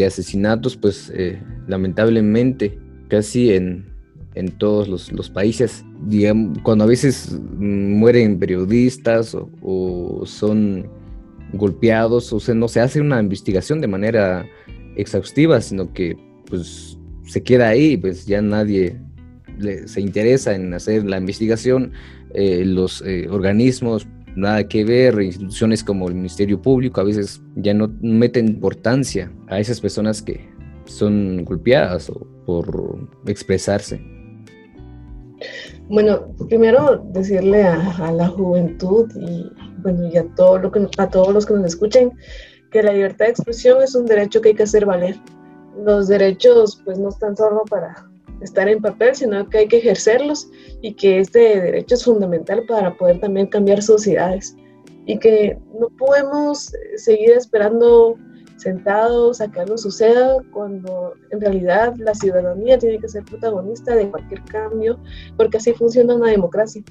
asesinatos, 0.06 0.76
pues 0.76 1.10
eh, 1.14 1.40
lamentablemente 1.66 2.78
casi 3.08 3.52
en, 3.52 3.86
todos 4.58 4.88
los, 4.88 5.30
países, 5.30 5.84
cuando 6.62 6.84
a 6.84 6.86
veces 6.86 7.36
mueren 7.58 8.38
periodistas 8.38 9.36
o, 9.62 10.22
son 10.26 10.88
golpeados, 11.54 12.32
o 12.32 12.38
sea, 12.38 12.54
no 12.54 12.68
se 12.68 12.80
hace 12.80 13.00
una 13.00 13.18
investigación 13.20 13.80
de 13.80 13.88
manera 13.88 14.46
exhaustiva, 14.96 15.60
sino 15.60 15.92
que 15.92 16.16
pues 16.46 16.98
se 17.26 17.42
queda 17.42 17.68
ahí, 17.68 17.96
pues 17.96 18.26
ya 18.26 18.40
nadie 18.40 18.96
se 19.86 20.00
interesa 20.00 20.54
en 20.54 20.72
hacer 20.72 21.04
la 21.04 21.18
investigación, 21.18 21.92
eh, 22.34 22.64
los 22.64 23.02
eh, 23.02 23.26
organismos 23.28 24.06
nada 24.38 24.66
que 24.66 24.84
ver, 24.84 25.20
instituciones 25.20 25.82
como 25.82 26.08
el 26.08 26.14
Ministerio 26.14 26.60
Público 26.60 27.00
a 27.00 27.04
veces 27.04 27.42
ya 27.56 27.74
no 27.74 27.92
meten 28.00 28.48
importancia 28.48 29.30
a 29.48 29.58
esas 29.58 29.80
personas 29.80 30.22
que 30.22 30.48
son 30.84 31.44
golpeadas 31.44 32.08
o 32.10 32.26
por 32.46 33.08
expresarse. 33.26 34.00
Bueno, 35.88 36.34
primero 36.48 37.04
decirle 37.12 37.64
a, 37.64 38.12
la 38.12 38.28
juventud 38.28 39.10
y 39.16 39.50
bueno 39.82 40.08
y 40.08 40.16
a 40.16 40.24
todo 40.34 40.58
lo 40.58 40.70
que 40.70 40.86
a 40.98 41.08
todos 41.08 41.32
los 41.32 41.46
que 41.46 41.54
nos 41.54 41.66
escuchen 41.66 42.12
que 42.70 42.82
la 42.82 42.92
libertad 42.92 43.26
de 43.26 43.30
expresión 43.30 43.82
es 43.82 43.94
un 43.94 44.06
derecho 44.06 44.40
que 44.40 44.50
hay 44.50 44.54
que 44.54 44.64
hacer 44.64 44.84
valer. 44.84 45.16
Los 45.84 46.08
derechos 46.08 46.82
pues 46.84 46.98
no 46.98 47.08
están 47.08 47.36
solo 47.36 47.64
para 47.70 48.07
estar 48.40 48.68
en 48.68 48.80
papel, 48.80 49.14
sino 49.14 49.48
que 49.48 49.58
hay 49.58 49.68
que 49.68 49.78
ejercerlos 49.78 50.48
y 50.82 50.94
que 50.94 51.20
este 51.20 51.60
derecho 51.60 51.94
es 51.94 52.04
fundamental 52.04 52.64
para 52.66 52.96
poder 52.96 53.20
también 53.20 53.46
cambiar 53.46 53.82
sociedades. 53.82 54.56
Y 55.06 55.18
que 55.18 55.58
no 55.80 55.88
podemos 55.96 56.72
seguir 56.96 57.30
esperando 57.30 58.16
sentados 58.56 59.40
a 59.40 59.50
que 59.50 59.60
algo 59.60 59.78
suceda 59.78 60.42
cuando 60.52 61.14
en 61.30 61.40
realidad 61.40 61.94
la 61.96 62.14
ciudadanía 62.14 62.78
tiene 62.78 62.98
que 62.98 63.08
ser 63.08 63.24
protagonista 63.24 63.94
de 63.94 64.10
cualquier 64.10 64.42
cambio 64.44 64.98
porque 65.36 65.58
así 65.58 65.72
funciona 65.72 66.14
una 66.14 66.30
democracia. 66.30 66.82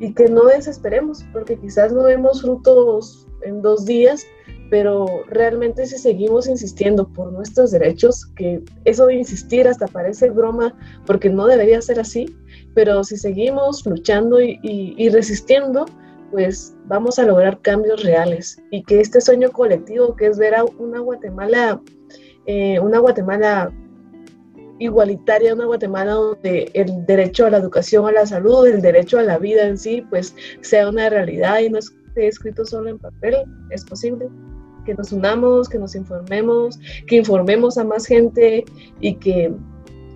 Y 0.00 0.14
que 0.14 0.28
no 0.28 0.44
desesperemos 0.44 1.24
porque 1.32 1.58
quizás 1.58 1.92
no 1.92 2.04
vemos 2.04 2.42
frutos 2.42 3.26
en 3.42 3.60
dos 3.62 3.84
días 3.84 4.24
pero 4.70 5.24
realmente 5.28 5.86
si 5.86 5.98
seguimos 5.98 6.46
insistiendo 6.46 7.08
por 7.08 7.32
nuestros 7.32 7.70
derechos, 7.70 8.26
que 8.36 8.62
eso 8.84 9.06
de 9.06 9.16
insistir 9.16 9.66
hasta 9.66 9.86
parece 9.86 10.30
broma 10.30 10.74
porque 11.06 11.30
no 11.30 11.46
debería 11.46 11.80
ser 11.80 12.00
así, 12.00 12.34
pero 12.74 13.02
si 13.04 13.16
seguimos 13.16 13.84
luchando 13.86 14.40
y, 14.40 15.08
resistiendo, 15.08 15.86
pues 16.30 16.74
vamos 16.86 17.18
a 17.18 17.24
lograr 17.24 17.60
cambios 17.62 18.02
reales. 18.02 18.60
Y 18.70 18.82
que 18.82 19.00
este 19.00 19.20
sueño 19.20 19.50
colectivo 19.50 20.14
que 20.14 20.26
es 20.26 20.38
ver 20.38 20.54
a 20.54 20.64
una 20.64 21.00
Guatemala, 21.00 21.80
eh, 22.46 22.78
una 22.80 22.98
Guatemala 22.98 23.72
igualitaria, 24.78 25.54
una 25.54 25.64
Guatemala 25.64 26.12
donde 26.12 26.70
el 26.74 27.06
derecho 27.06 27.46
a 27.46 27.50
la 27.50 27.56
educación, 27.56 28.06
a 28.06 28.12
la 28.12 28.26
salud, 28.26 28.66
el 28.66 28.82
derecho 28.82 29.18
a 29.18 29.22
la 29.22 29.38
vida 29.38 29.64
en 29.66 29.78
sí, 29.78 30.04
pues 30.10 30.36
sea 30.60 30.88
una 30.88 31.08
realidad 31.08 31.60
y 31.60 31.70
no 31.70 31.78
esté 31.78 32.28
escrito 32.28 32.64
solo 32.64 32.90
en 32.90 32.98
papel, 32.98 33.36
es 33.70 33.84
posible 33.84 34.28
que 34.88 34.94
nos 34.94 35.12
unamos, 35.12 35.68
que 35.68 35.78
nos 35.78 35.94
informemos, 35.94 36.80
que 37.06 37.16
informemos 37.16 37.76
a 37.76 37.84
más 37.84 38.06
gente 38.06 38.64
y 39.00 39.14
que 39.16 39.52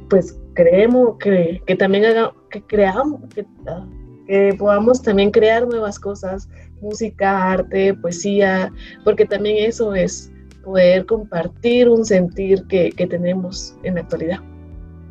pues 0.09 0.39
creemos, 0.55 1.19
que, 1.19 1.61
que 1.67 1.77
también 1.77 2.07
haga, 2.07 2.33
que 2.51 2.63
creamos, 2.63 3.21
ah, 3.67 3.87
que, 4.27 4.55
podamos 4.55 5.03
también 5.03 5.31
crear 5.31 5.69
nuevas 5.69 5.99
cosas, 5.99 6.49
música, 6.81 7.53
arte, 7.53 7.93
poesía, 7.93 8.73
porque 9.05 9.27
también 9.27 9.59
eso 9.59 9.95
es 9.95 10.33
poder 10.65 11.05
compartir 11.05 11.91
un 11.91 12.07
sentir 12.07 12.65
que, 12.69 12.93
que 12.93 13.07
tenemos 13.07 13.77
en 13.83 13.97
la 13.97 14.01
actualidad. 14.01 14.39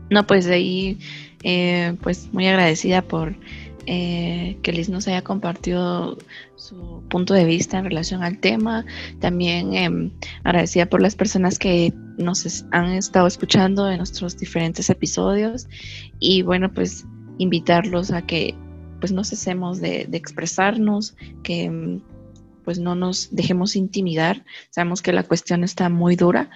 No, 0.10 0.26
pues 0.26 0.45
de 0.45 0.56
ahí, 0.56 1.00
eh, 1.43 1.95
pues 2.02 2.34
muy 2.34 2.47
agradecida 2.47 3.04
por 3.04 3.36
eh, 3.85 4.57
que 4.61 4.71
Liz 4.71 4.89
nos 4.89 5.07
haya 5.07 5.23
compartido 5.23 6.17
su 6.55 7.03
punto 7.09 7.33
de 7.33 7.45
vista 7.45 7.77
en 7.77 7.85
relación 7.85 8.23
al 8.23 8.39
tema. 8.39 8.85
También 9.19 9.73
eh, 9.73 10.11
agradecida 10.43 10.87
por 10.87 11.01
las 11.01 11.15
personas 11.15 11.59
que 11.59 11.93
nos 12.17 12.65
han 12.71 12.91
estado 12.91 13.27
escuchando 13.27 13.89
en 13.89 13.97
nuestros 13.97 14.37
diferentes 14.37 14.89
episodios. 14.89 15.67
Y 16.19 16.43
bueno, 16.43 16.73
pues 16.73 17.05
invitarlos 17.37 18.11
a 18.11 18.21
que 18.21 18.55
pues 18.99 19.11
no 19.11 19.23
cesemos 19.23 19.81
de, 19.81 20.05
de 20.07 20.17
expresarnos, 20.17 21.15
que 21.43 21.63
em, 21.63 22.01
pues 22.63 22.79
no 22.79 22.95
nos 22.95 23.29
dejemos 23.35 23.75
intimidar. 23.75 24.45
Sabemos 24.69 25.01
que 25.01 25.13
la 25.13 25.23
cuestión 25.23 25.63
está 25.63 25.89
muy 25.89 26.15
dura, 26.15 26.49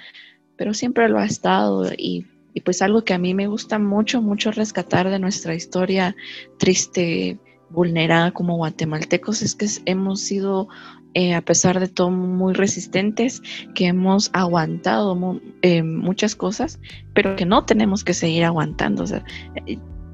pero 0.56 0.74
siempre 0.74 1.10
lo 1.10 1.20
ha 1.20 1.26
estado 1.26 1.92
y 1.98 2.28
y 2.56 2.62
pues 2.62 2.82
algo 2.82 3.04
que 3.04 3.14
a 3.14 3.18
mí 3.18 3.34
me 3.34 3.48
gusta 3.48 3.78
mucho, 3.80 4.22
mucho 4.22 4.50
rescatar 4.50 5.10
de 5.10 5.20
nuestra 5.20 5.54
historia 5.54 6.16
triste, 6.58 7.38
vulnerada 7.70 8.32
como 8.32 8.56
guatemaltecos, 8.56 9.42
es 9.42 9.56
que 9.56 9.68
hemos 9.86 10.22
sido, 10.22 10.70
eh, 11.14 11.34
a 11.34 11.42
pesar 11.42 11.82
de 11.82 11.90
todo, 11.90 12.12
muy 12.12 12.54
resistentes, 12.54 13.42
que 13.76 13.88
hemos 13.88 14.30
aguantado 14.32 15.42
eh, 15.64 15.84
muchas 15.84 16.34
cosas, 16.38 16.80
pero 17.14 17.36
que 17.36 17.46
no 17.46 17.66
tenemos 17.66 18.06
que 18.06 18.14
seguir 18.14 18.46
aguantando. 18.46 19.04
O 19.04 19.08
sea, 19.08 19.26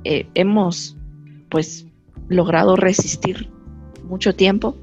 eh, 0.04 0.26
hemos 0.34 0.98
pues 1.50 1.86
logrado 2.28 2.76
resistir 2.76 3.52
mucho 4.04 4.34
tiempo 4.34 4.76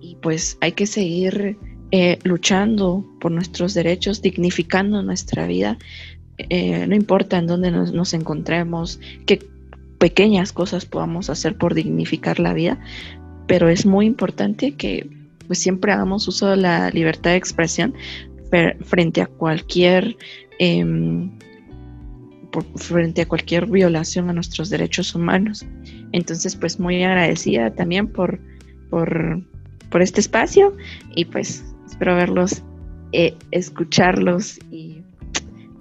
y 0.00 0.16
pues 0.16 0.58
hay 0.60 0.72
que 0.72 0.86
seguir 0.86 1.56
luchando 2.24 3.06
por 3.20 3.32
nuestros 3.32 3.72
derechos, 3.72 4.20
dignificando 4.20 5.02
nuestra 5.02 5.46
vida, 5.46 5.78
eh, 6.38 6.86
no 6.86 6.94
importa 6.94 7.38
en 7.38 7.46
dónde 7.46 7.70
nos, 7.70 8.14
encontremos, 8.14 9.00
qué 9.24 9.46
pequeñas 9.98 10.52
cosas 10.52 10.84
podamos 10.84 11.30
hacer 11.30 11.56
por 11.56 11.74
dignificar 11.74 12.38
la 12.38 12.52
vida, 12.52 12.78
pero 13.46 13.68
es 13.68 13.86
muy 13.86 14.06
importante 14.06 14.72
que 14.72 15.08
pues, 15.46 15.58
siempre 15.58 15.92
hagamos 15.92 16.28
uso 16.28 16.48
de 16.48 16.56
la 16.56 16.90
libertad 16.90 17.30
de 17.30 17.36
expresión 17.36 17.94
frente 18.84 19.20
a 19.20 19.26
cualquier 19.26 20.16
em, 20.58 21.30
frente 22.76 23.22
a 23.22 23.28
cualquier 23.28 23.66
violación 23.66 24.30
a 24.30 24.32
nuestros 24.32 24.70
derechos 24.70 25.14
humanos. 25.14 25.66
Entonces, 26.12 26.56
pues 26.56 26.78
muy 26.78 27.02
agradecida 27.02 27.70
también 27.74 28.08
por, 28.08 28.38
por, 28.90 29.42
este 30.00 30.20
espacio 30.20 30.76
y 31.14 31.24
pues 31.24 31.64
espero 31.86 32.16
verlos, 32.16 32.62
eh, 33.12 33.34
escucharlos 33.50 34.58
y 34.70 34.95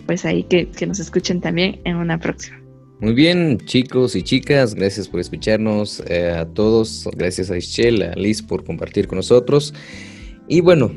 pues 0.05 0.25
ahí 0.25 0.43
que, 0.43 0.67
que 0.69 0.85
nos 0.85 0.99
escuchen 0.99 1.41
también 1.41 1.79
en 1.85 1.97
una 1.97 2.19
próxima. 2.19 2.65
Muy 3.01 3.13
bien, 3.13 3.59
chicos 3.65 4.15
y 4.15 4.23
chicas, 4.23 4.73
gracias 4.73 5.09
por 5.09 5.19
escucharnos 5.19 6.01
eh, 6.07 6.31
a 6.31 6.45
todos. 6.45 7.07
Gracias 7.17 7.51
a 7.51 7.57
Ischel, 7.57 8.01
a 8.01 8.15
Liz 8.15 8.41
por 8.41 8.63
compartir 8.63 9.07
con 9.07 9.17
nosotros. 9.17 9.73
Y 10.47 10.61
bueno, 10.61 10.91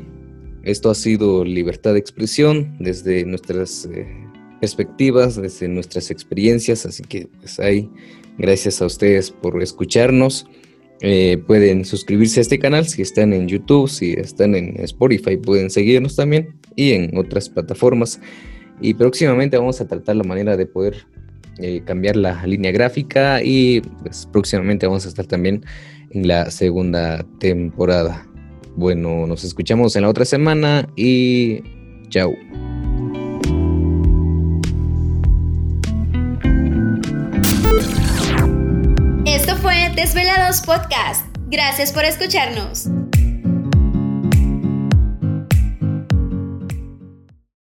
esto 0.63 0.89
ha 0.89 0.95
sido 0.95 1.43
libertad 1.43 1.93
de 1.93 1.99
expresión 1.99 2.77
desde 2.79 3.25
nuestras 3.25 3.85
eh, 3.93 4.07
perspectivas, 4.61 5.41
desde 5.41 5.67
nuestras 5.67 6.09
experiencias. 6.09 6.85
Así 6.85 7.03
que, 7.03 7.27
pues 7.41 7.59
ahí, 7.59 7.89
gracias 8.37 8.81
a 8.81 8.85
ustedes 8.85 9.29
por 9.29 9.61
escucharnos. 9.61 10.47
Eh, 11.01 11.37
pueden 11.47 11.83
suscribirse 11.83 12.39
a 12.39 12.43
este 12.43 12.59
canal 12.59 12.85
si 12.85 13.01
están 13.01 13.33
en 13.33 13.47
YouTube, 13.47 13.89
si 13.89 14.13
están 14.13 14.55
en 14.55 14.79
Spotify, 14.83 15.37
pueden 15.37 15.69
seguirnos 15.69 16.15
también 16.15 16.55
y 16.75 16.91
en 16.91 17.17
otras 17.17 17.49
plataformas. 17.49 18.21
Y 18.81 18.93
próximamente 18.93 19.57
vamos 19.57 19.81
a 19.81 19.87
tratar 19.87 20.15
la 20.15 20.23
manera 20.23 20.55
de 20.55 20.65
poder 20.65 21.05
eh, 21.57 21.81
cambiar 21.85 22.15
la 22.15 22.45
línea 22.45 22.71
gráfica 22.71 23.43
y 23.43 23.81
pues, 24.01 24.27
próximamente 24.31 24.87
vamos 24.87 25.05
a 25.05 25.09
estar 25.09 25.25
también 25.25 25.65
en 26.11 26.27
la 26.27 26.49
segunda 26.51 27.25
temporada. 27.39 28.25
Bueno, 28.77 29.27
nos 29.27 29.43
escuchamos 29.43 29.95
en 29.97 30.03
la 30.03 30.09
otra 30.09 30.23
semana 30.23 30.87
y 30.95 31.61
chao. 32.07 32.33
Esto 39.25 39.55
fue 39.57 39.91
Desvelados 39.95 40.61
Podcast. 40.61 41.25
Gracias 41.49 41.91
por 41.91 42.05
escucharnos. 42.05 42.89